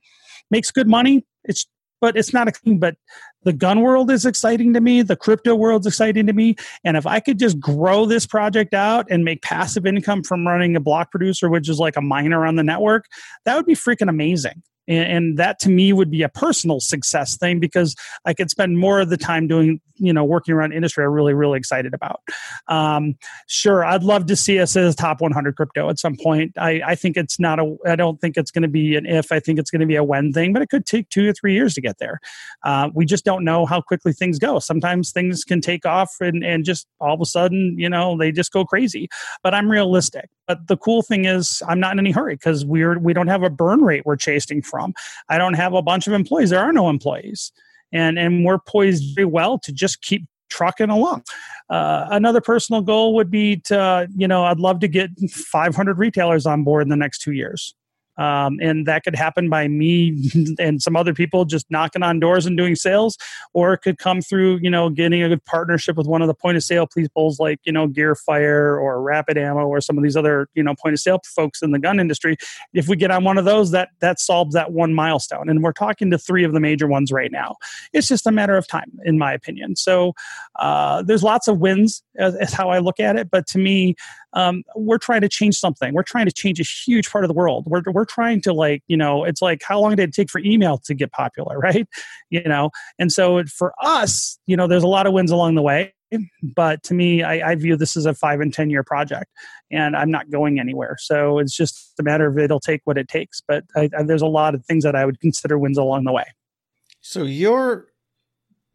[0.49, 1.25] makes good money.
[1.43, 1.65] It's
[2.01, 2.79] but it's not a thing.
[2.79, 2.95] but
[3.43, 7.05] the gun world is exciting to me the crypto world's exciting to me and if
[7.05, 11.11] i could just grow this project out and make passive income from running a block
[11.11, 13.05] producer which is like a miner on the network
[13.45, 17.37] that would be freaking amazing and, and that to me would be a personal success
[17.37, 21.05] thing because i could spend more of the time doing you know working around industry
[21.05, 22.21] i'm really really excited about.
[22.67, 23.15] Um,
[23.47, 26.57] sure i'd love to see us as top 100 crypto at some point.
[26.57, 29.31] I, I think it's not a i don't think it's going to be an if
[29.31, 31.33] i think it's going to be a when thing but it could take two or
[31.33, 32.19] three years to get there.
[32.63, 34.59] Uh, we just don't know how quickly things go.
[34.59, 38.31] Sometimes things can take off and, and just all of a sudden you know they
[38.31, 39.07] just go crazy.
[39.43, 42.97] But i'm realistic but the cool thing is i'm not in any hurry because we're
[42.99, 44.93] we don't have a burn rate we're chasing from
[45.29, 47.51] i don't have a bunch of employees there are no employees
[47.91, 51.23] and and we're poised very well to just keep trucking along.
[51.69, 56.45] Uh, another personal goal would be to you know I'd love to get 500 retailers
[56.45, 57.73] on board in the next two years.
[58.17, 62.45] Um, and that could happen by me and some other people just knocking on doors
[62.45, 63.17] and doing sales,
[63.53, 66.33] or it could come through, you know, getting a good partnership with one of the
[66.33, 70.15] point of sale people like, you know, Gearfire or Rapid Ammo or some of these
[70.15, 72.37] other, you know, point of sale folks in the gun industry.
[72.73, 75.49] If we get on one of those, that that solves that one milestone.
[75.49, 77.55] And we're talking to three of the major ones right now.
[77.93, 79.75] It's just a matter of time, in my opinion.
[79.75, 80.13] So
[80.59, 83.29] uh, there's lots of wins, as how I look at it.
[83.31, 83.95] But to me,
[84.33, 85.93] um, we're trying to change something.
[85.93, 87.65] We're trying to change a huge part of the world.
[87.67, 90.39] We're, we're trying to like, you know, it's like how long did it take for
[90.39, 91.87] email to get popular, right?
[92.29, 95.61] You know, and so for us, you know, there's a lot of wins along the
[95.61, 95.93] way.
[96.43, 99.31] But to me, I, I view this as a five and 10 year project,
[99.71, 100.97] and I'm not going anywhere.
[100.99, 103.41] So it's just a matter of it'll take what it takes.
[103.47, 106.11] But I, I, there's a lot of things that I would consider wins along the
[106.11, 106.25] way.
[106.99, 107.87] So you're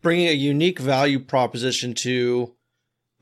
[0.01, 2.56] bringing a unique value proposition to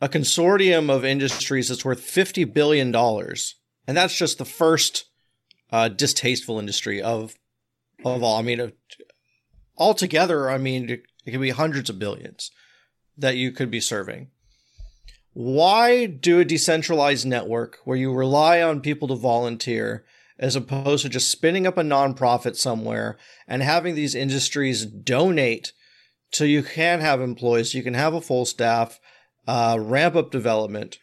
[0.05, 2.95] a consortium of industries that's worth $50 billion.
[2.95, 5.07] And that's just the first
[5.73, 7.35] uh, distasteful industry of,
[8.05, 8.39] of all.
[8.39, 8.69] I mean, uh,
[9.79, 12.51] altogether, I mean, it, it could be hundreds of billions
[13.17, 14.29] that you could be serving.
[15.33, 20.05] Why do a decentralized network where you rely on people to volunteer
[20.39, 23.17] as opposed to just spinning up a nonprofit somewhere
[23.49, 25.73] and having these industries donate
[26.31, 29.01] so you can have employees, you can have a full staff,
[29.47, 30.99] uh, ramp up development.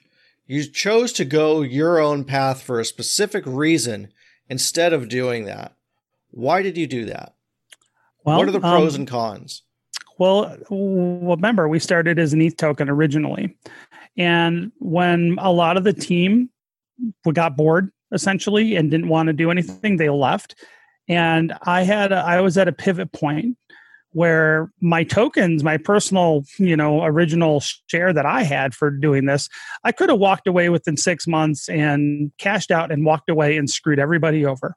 [0.48, 4.12] You chose to go your own path for a specific reason
[4.50, 5.76] instead of doing that.
[6.32, 7.36] Why did you do that?
[8.26, 9.64] Well, what are the pros um, and cons?
[10.18, 13.56] Well, remember, we started as an ETH token originally.
[14.18, 16.50] And when a lot of the team
[17.34, 20.56] got bored essentially and didn't want to do anything, they left.
[21.08, 23.58] And I had, a, I was at a pivot point
[24.14, 29.50] where my tokens, my personal, you know, original share that I had for doing this,
[29.84, 33.70] I could have walked away within six months and cashed out and walked away and
[33.70, 34.76] screwed everybody over.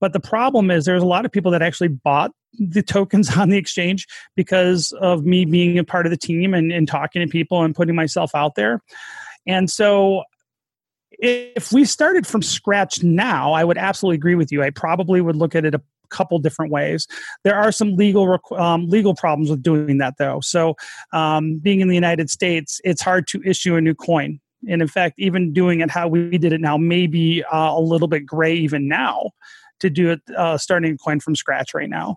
[0.00, 3.48] But the problem is there's a lot of people that actually bought the tokens on
[3.48, 7.30] the exchange because of me being a part of the team and, and talking to
[7.30, 8.82] people and putting myself out there.
[9.46, 10.24] And so
[11.12, 14.62] if we started from scratch now, I would absolutely agree with you.
[14.62, 17.06] I probably would look at it a couple different ways.
[17.44, 20.40] There are some legal um, legal problems with doing that, though.
[20.40, 20.76] So,
[21.12, 24.40] um, being in the United States, it's hard to issue a new coin.
[24.68, 27.80] And in fact, even doing it how we did it now may be uh, a
[27.80, 29.30] little bit gray even now
[29.80, 32.16] to do it uh, starting a coin from scratch right now.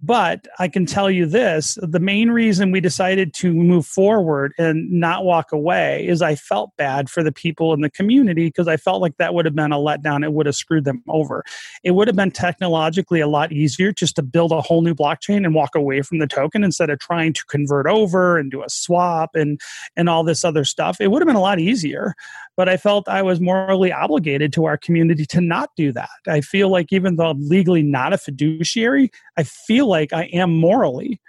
[0.00, 4.90] But I can tell you this the main reason we decided to move forward and
[4.90, 8.76] not walk away is I felt bad for the people in the community because I
[8.76, 10.22] felt like that would have been a letdown.
[10.22, 11.44] It would have screwed them over.
[11.82, 15.44] It would have been technologically a lot easier just to build a whole new blockchain
[15.44, 18.70] and walk away from the token instead of trying to convert over and do a
[18.70, 19.60] swap and,
[19.96, 21.00] and all this other stuff.
[21.00, 22.14] It would have been a lot easier
[22.58, 26.08] but I felt I was morally obligated to our community to not do that.
[26.26, 30.50] I feel like even though I'm legally not a fiduciary, I feel like I am
[30.50, 31.20] morally.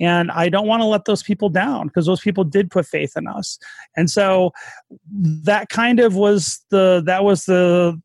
[0.00, 3.16] And I don't want to let those people down because those people did put faith
[3.16, 3.58] in us.
[3.96, 4.52] And so
[5.12, 8.00] that kind of was the that was the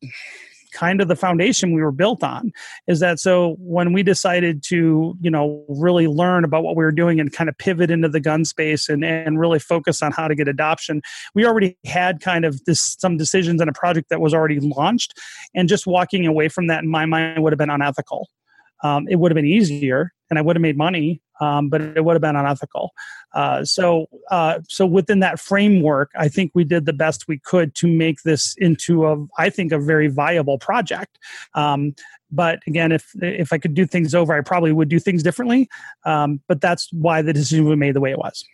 [0.72, 2.52] kind of the foundation we were built on.
[2.86, 3.56] Is that so?
[3.58, 7.48] When we decided to, you know, really learn about what we were doing and kind
[7.48, 11.02] of pivot into the gun space and and really focus on how to get adoption,
[11.34, 15.18] we already had kind of this some decisions in a project that was already launched,
[15.54, 18.28] and just walking away from that in my mind would have been unethical.
[18.82, 22.04] Um, it would have been easier and I would have made money, um, but it
[22.04, 22.90] would have been unethical.
[23.34, 27.74] Uh, so, uh, so within that framework, I think we did the best we could
[27.76, 31.18] to make this into a, I think, a very viable project.
[31.54, 31.94] Um,
[32.30, 35.68] but again, if if I could do things over, I probably would do things differently.
[36.04, 38.44] Um, but that's why the decision was made the way it was.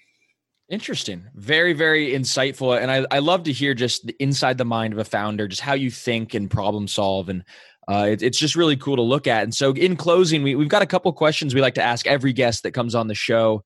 [0.71, 1.27] Interesting.
[1.35, 2.81] Very, very insightful.
[2.81, 5.61] And I, I love to hear just the inside the mind of a founder, just
[5.61, 7.29] how you think and problem solve.
[7.29, 7.45] And
[7.89, 9.43] uh, it, it's just really cool to look at.
[9.43, 12.33] And so, in closing, we, we've got a couple questions we like to ask every
[12.33, 13.63] guest that comes on the show,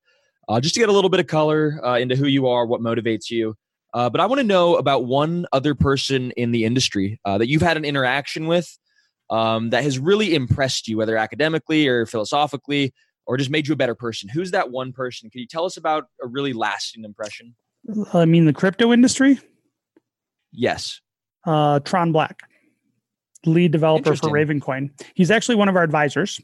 [0.47, 2.81] uh, just to get a little bit of color uh, into who you are, what
[2.81, 3.55] motivates you.
[3.93, 7.47] Uh, but I want to know about one other person in the industry uh, that
[7.47, 8.77] you've had an interaction with
[9.29, 12.93] um, that has really impressed you, whether academically or philosophically,
[13.25, 14.29] or just made you a better person.
[14.29, 15.29] Who's that one person?
[15.29, 17.55] Can you tell us about a really lasting impression?
[18.13, 19.39] I mean, the crypto industry.
[20.51, 20.99] Yes.
[21.45, 22.41] Uh, Tron Black
[23.45, 24.91] lead developer for Ravencoin.
[25.15, 26.41] He's actually one of our advisors.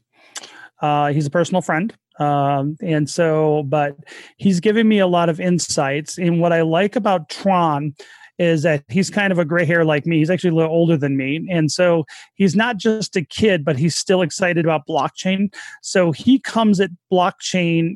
[0.82, 1.94] Uh, he's a personal friend.
[2.20, 3.98] Um, and so, but
[4.38, 6.18] he's given me a lot of insights.
[6.18, 7.94] And what I like about Tron
[8.38, 10.18] is that he's kind of a gray hair like me.
[10.18, 11.48] He's actually a little older than me.
[11.50, 15.54] And so he's not just a kid, but he's still excited about blockchain.
[15.82, 17.96] So he comes at blockchain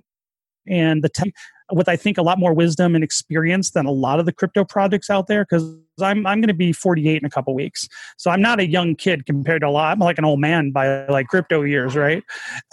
[0.67, 1.33] and the tech
[1.71, 4.63] with I think a lot more wisdom and experience than a lot of the crypto
[4.63, 5.63] projects out there because
[6.01, 7.87] I'm I'm going to be 48 in a couple weeks.
[8.17, 9.91] So I'm not a young kid compared to a lot.
[9.91, 12.23] I'm like an old man by like crypto years, right?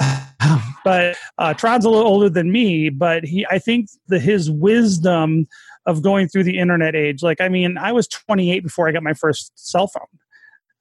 [0.85, 5.47] but uh, Tron's a little older than me, but he I think the his wisdom
[5.87, 7.23] of going through the internet age.
[7.23, 10.07] Like I mean, I was 28 before I got my first cell phone.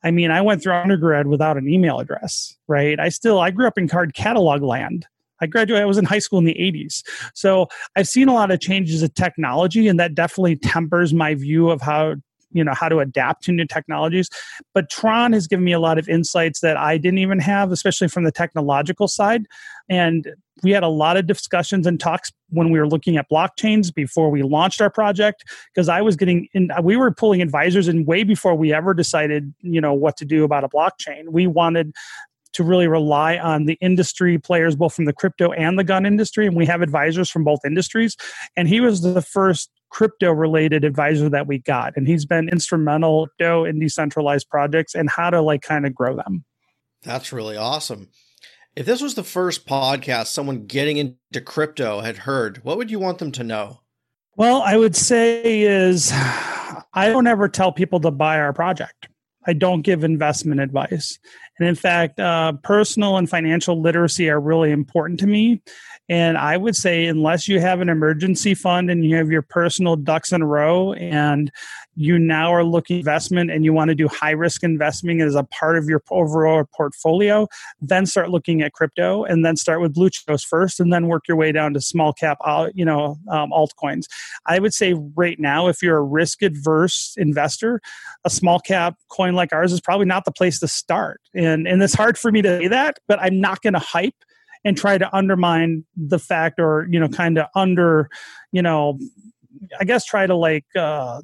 [0.04, 3.00] I mean, I went through undergrad without an email address, right?
[3.00, 5.08] I still I grew up in card catalog land.
[5.42, 7.04] I graduated, I was in high school in the 80s.
[7.34, 11.70] So I've seen a lot of changes of technology, and that definitely tempers my view
[11.70, 12.16] of how
[12.56, 14.30] you know how to adapt to new technologies.
[14.74, 18.08] But tron has given me a lot of insights that i didn't even have especially
[18.08, 19.46] from the technological side.
[19.90, 20.34] And
[20.64, 24.32] we had a lot of discussions and talks when we were looking at blockchains before
[24.32, 28.24] we launched our project because i was getting in we were pulling advisors in way
[28.24, 31.30] before we ever decided you know what to do about a blockchain.
[31.30, 31.94] We wanted
[32.56, 36.48] to really rely on the industry players, both from the crypto and the gun industry.
[36.48, 38.16] And we have advisors from both industries.
[38.56, 41.94] And he was the first crypto related advisor that we got.
[41.96, 46.46] And he's been instrumental in decentralized projects and how to like kind of grow them.
[47.04, 48.10] That's really awesome.
[48.76, 53.00] If this was the first podcast someone getting into crypto had heard, what would you
[53.00, 53.82] want them to know?
[54.38, 59.10] Well, I would say is I don't ever tell people to buy our project.
[59.48, 61.20] I don't give investment advice.
[61.60, 65.62] And in fact, uh, personal and financial literacy are really important to me.
[66.08, 69.96] And I would say, unless you have an emergency fund and you have your personal
[69.96, 71.52] ducks in a row, and
[71.96, 75.44] you now are looking investment and you want to do high risk investing as a
[75.44, 77.48] part of your overall portfolio,
[77.82, 81.24] then start looking at crypto, and then start with blue chips first, and then work
[81.28, 84.06] your way down to small cap, uh, you know, um, altcoins.
[84.46, 87.82] I would say right now, if you're a risk adverse investor,
[88.24, 91.22] a small cap coin like ours is probably not the place to start.
[91.34, 94.16] And and it's hard for me to say that, but I'm not going to hype
[94.66, 98.10] and try to undermine the fact or you know kind of under
[98.52, 99.00] you know
[99.80, 101.22] i guess try to like uh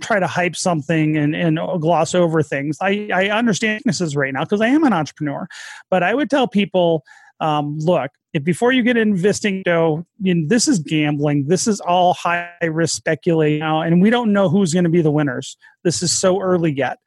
[0.00, 2.78] try to hype something and, and gloss over things.
[2.80, 5.48] I i understand this is right now because i am an entrepreneur
[5.90, 7.04] but i would tell people
[7.40, 12.48] um, look if before you get investing though this is gambling this is all high
[12.62, 16.12] risk speculation now and we don't know who's going to be the winners this is
[16.12, 16.98] so early yet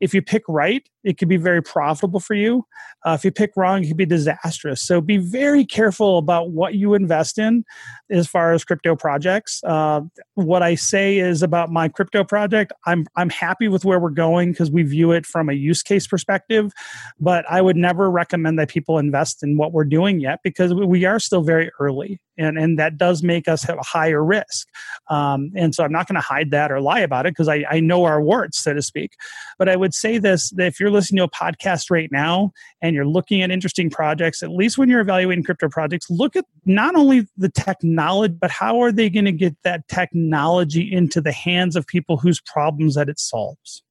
[0.00, 2.64] if you pick right, it could be very profitable for you.
[3.06, 4.82] Uh, if you pick wrong, it could be disastrous.
[4.82, 7.64] So be very careful about what you invest in
[8.10, 9.62] as far as crypto projects.
[9.62, 10.02] Uh,
[10.34, 14.52] what I say is about my crypto project, I'm I'm happy with where we're going
[14.52, 16.72] because we view it from a use case perspective.
[17.18, 21.04] But I would never recommend that people invest in what we're doing yet because we
[21.04, 24.66] are still very early and and that does make us have a higher risk.
[25.08, 27.64] Um, and so I'm not going to hide that or lie about it because I,
[27.70, 29.12] I know our warts, so to speak.
[29.58, 32.94] But I would say this: that if you're listening to a podcast right now and
[32.94, 36.94] you're looking at interesting projects, at least when you're evaluating crypto projects, look at not
[36.94, 41.76] only the technology, but how are they going to get that technology into the hands
[41.76, 43.82] of people whose problems that it solves.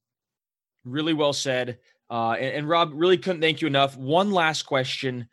[0.83, 1.77] Really well said.
[2.09, 3.95] Uh, and, and Rob, really couldn't thank you enough.
[3.97, 5.27] One last question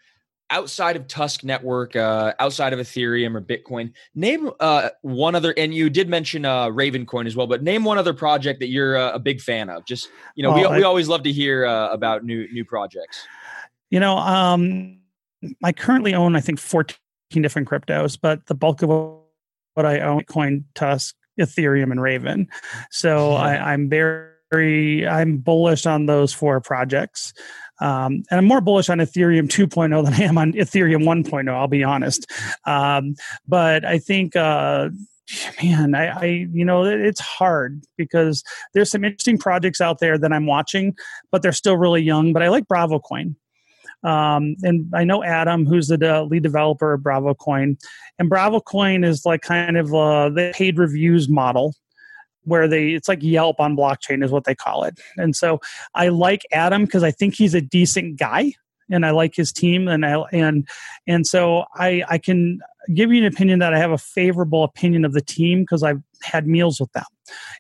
[0.51, 5.53] outside of TUSC Network, uh, outside of Ethereum or Bitcoin, name uh, one other.
[5.57, 8.97] And you did mention uh, Ravencoin as well, but name one other project that you're
[8.97, 9.85] uh, a big fan of.
[9.87, 12.65] Just you know, we Oh, I- we always love to hear uh, about new new
[12.65, 13.27] projects.
[13.91, 14.99] You know, um,
[15.63, 16.97] I currently own, I think, 14
[17.41, 22.49] different cryptos, but the bulk of what I own, Coin, TUSC, Ethereum, and Raven.
[22.91, 27.33] So I, I'm very, I'm bullish on those four projects.
[27.81, 31.69] Um, and I'm more bullish on Ethereum 2.0 than I am on Ethereum 1.0, I'll
[31.69, 32.31] be honest.
[32.65, 33.17] Um,
[33.47, 34.91] but I think, uh,
[35.63, 40.33] man, I, I, you know, it's hard because there's some interesting projects out there that
[40.33, 40.97] I'm watching,
[41.31, 42.33] but they're still really young.
[42.33, 43.37] But I like Bravo Coin.
[44.03, 47.77] Um, and I know Adam, who's the lead developer of Bravo Coin,
[48.19, 51.75] and Bravo Coin is like kind of uh, the paid reviews model
[52.47, 54.99] where they it's like Yelp on blockchain is what they call it.
[55.17, 55.61] And so
[55.95, 58.53] I like Adam because I think he's a decent guy
[58.91, 60.67] and I like his team and I and
[61.07, 62.61] and so I I can
[62.95, 66.03] give you an opinion that I have a favorable opinion of the team because I've
[66.23, 67.05] had meals with them.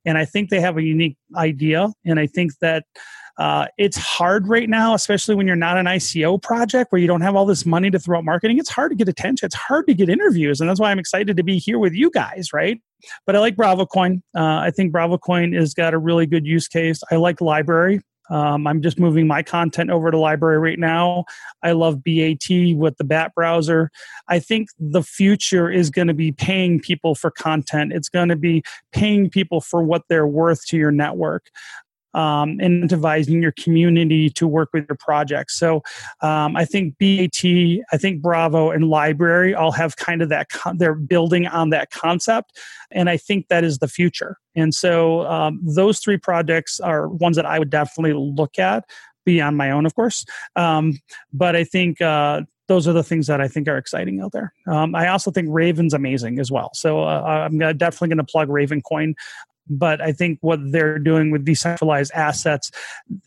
[0.04, 2.84] And I think they have a unique idea and I think that
[3.38, 7.20] uh, it's hard right now, especially when you're not an ICO project where you don't
[7.20, 8.58] have all this money to throw at marketing.
[8.58, 9.44] It's hard to get attention.
[9.44, 12.10] It's hard to get interviews, and that's why I'm excited to be here with you
[12.10, 12.80] guys, right?
[13.26, 14.22] But I like Bravo Coin.
[14.34, 17.00] Uh, I think Bravo Coin has got a really good use case.
[17.10, 18.00] I like LBRY.
[18.28, 21.24] Um, I'm just moving my content over to LBRY right now.
[21.62, 23.90] I love BAT with the BAT browser.
[24.28, 27.92] I think the future is going to be paying people for content.
[27.92, 31.50] It's going to be paying people for what they're worth to your network
[32.16, 35.58] um, incentivizing your community to work with your projects.
[35.58, 35.82] So
[36.22, 37.44] um, I think BAT,
[37.92, 41.90] I think Bravo, and LBRY all have kind of that, con- they're building on that
[41.90, 42.58] concept.
[42.90, 44.38] And I think that is the future.
[44.54, 48.84] And so um, those three projects are ones that I would definitely look at
[49.26, 50.24] beyond my own, of course.
[50.54, 50.98] Um,
[51.32, 54.54] but I think uh, those are the things that I think are exciting out there.
[54.66, 56.70] Um, I also think Raven's amazing as well.
[56.74, 59.14] So uh, I'm definitely going to plug Raven Coin
[59.68, 62.70] but I think what they're doing with decentralized assets,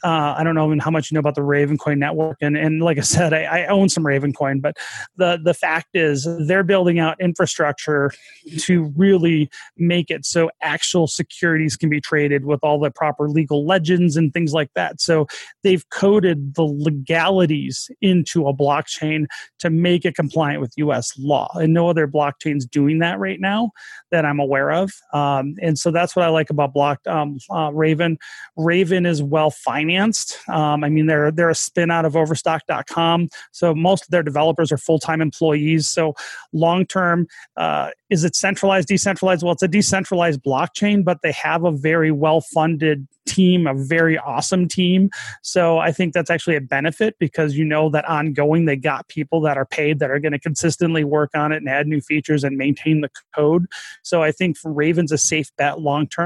[0.03, 2.97] uh, I don't know how much you know about the Ravencoin network, and and like
[2.97, 4.77] I said, I, I own some Ravencoin, but
[5.17, 8.11] the the fact is they're building out infrastructure
[8.59, 13.65] to really make it so actual securities can be traded with all the proper legal
[13.65, 15.01] legends and things like that.
[15.01, 15.27] So
[15.63, 19.25] they've coded the legalities into a blockchain
[19.59, 21.11] to make it compliant with U.S.
[21.17, 23.71] law, and no other blockchains doing that right now
[24.11, 24.91] that I'm aware of.
[25.13, 28.17] Um, and so that's what I like about Block um, uh, Raven.
[28.57, 30.37] Raven is well financed.
[30.49, 34.71] Um, I mean, they're they're a spin out of Overstock.com, so most of their developers
[34.71, 35.87] are full time employees.
[35.87, 36.15] So
[36.53, 37.27] long term,
[37.57, 39.43] uh, is it centralized, decentralized?
[39.43, 44.17] Well, it's a decentralized blockchain, but they have a very well funded team, a very
[44.17, 45.09] awesome team.
[45.43, 49.39] So I think that's actually a benefit because you know that ongoing they got people
[49.41, 52.43] that are paid that are going to consistently work on it and add new features
[52.43, 53.67] and maintain the code.
[54.03, 56.18] So I think Raven's a safe bet long term.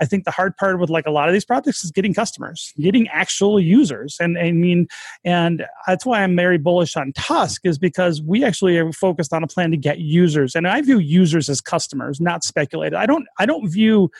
[0.00, 2.72] I think the hard part with like a lot of these projects is getting customers,
[2.78, 4.16] getting actual users.
[4.20, 4.86] And I mean,
[5.24, 9.42] and that's why I'm very bullish on TUSC is because we actually are focused on
[9.42, 10.54] a plan to get users.
[10.54, 12.96] And I view users as customers, not speculated.
[12.96, 14.10] I don't I don't view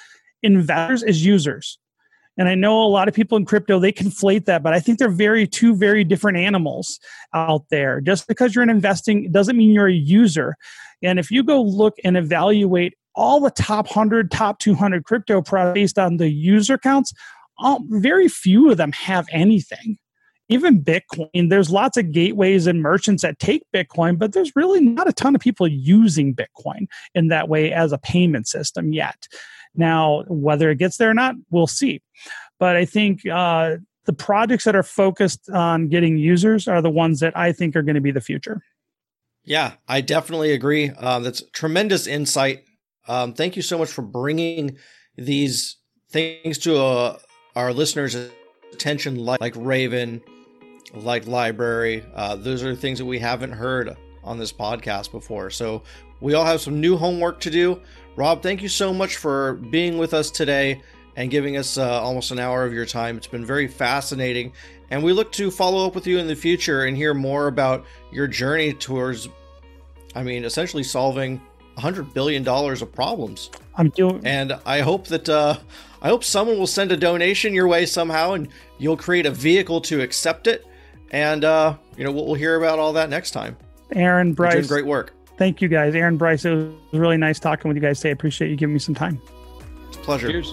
[0.43, 1.79] investors as users.
[2.37, 4.99] And I know a lot of people in crypto they conflate that, but I think
[4.99, 6.99] they're very two very different animals
[7.33, 8.01] out there.
[8.01, 10.57] Just because you're an investing doesn't mean you're a user.
[11.03, 15.75] And if you go look and evaluate all the top 100, top 200 crypto products
[15.75, 17.13] based on the user counts,
[17.59, 19.99] all, very few of them have anything.
[20.49, 25.09] Even Bitcoin, there's lots of gateways and merchants that take Bitcoin, but there's really not
[25.09, 29.27] a ton of people using Bitcoin in that way as a payment system yet.
[29.75, 32.03] Now, whether it gets there or not, we'll see.
[32.59, 37.21] But I think uh, the projects that are focused on getting users are the ones
[37.21, 38.63] that I think are going to be the future.
[39.45, 40.91] Yeah, I definitely agree.
[40.91, 42.65] Um, that's tremendous insight.
[43.07, 44.79] Um, thank you so much for bringing
[45.17, 45.77] these
[46.11, 47.19] things to uh,
[47.55, 48.17] our listeners'
[48.73, 50.23] attention, like, like Raven,
[50.95, 52.05] like LBRY.
[52.15, 55.51] Uh, those are things that we haven't heard on this podcast before.
[55.51, 55.83] So
[56.21, 57.81] we all have some new homework to do.
[58.17, 60.81] Rob, thank you so much for being with us today
[61.17, 63.17] and giving us uh, almost an hour of your time.
[63.17, 64.53] It's been very fascinating.
[64.91, 67.85] And we look to follow up with you in the future and hear more about
[68.11, 69.29] your journey towards,
[70.15, 71.41] I mean, essentially solving
[71.77, 73.51] $100 billion of problems.
[73.77, 74.21] I'm doing.
[74.25, 75.57] And I hope that, uh,
[76.03, 78.49] I hope someone will send a donation your way somehow and
[78.79, 80.67] you'll create a vehicle to accept it.
[81.11, 83.57] And, uh, you know, we'll, we'll hear about all that next time.
[83.93, 84.53] Aaron, You're Bryce.
[84.55, 85.13] doing great work.
[85.37, 85.95] Thank you guys.
[85.95, 88.11] Aaron, Bryce, it was really nice talking with you guys today.
[88.11, 89.21] I appreciate you giving me some time.
[89.89, 90.29] It's a pleasure.
[90.31, 90.53] Cheers.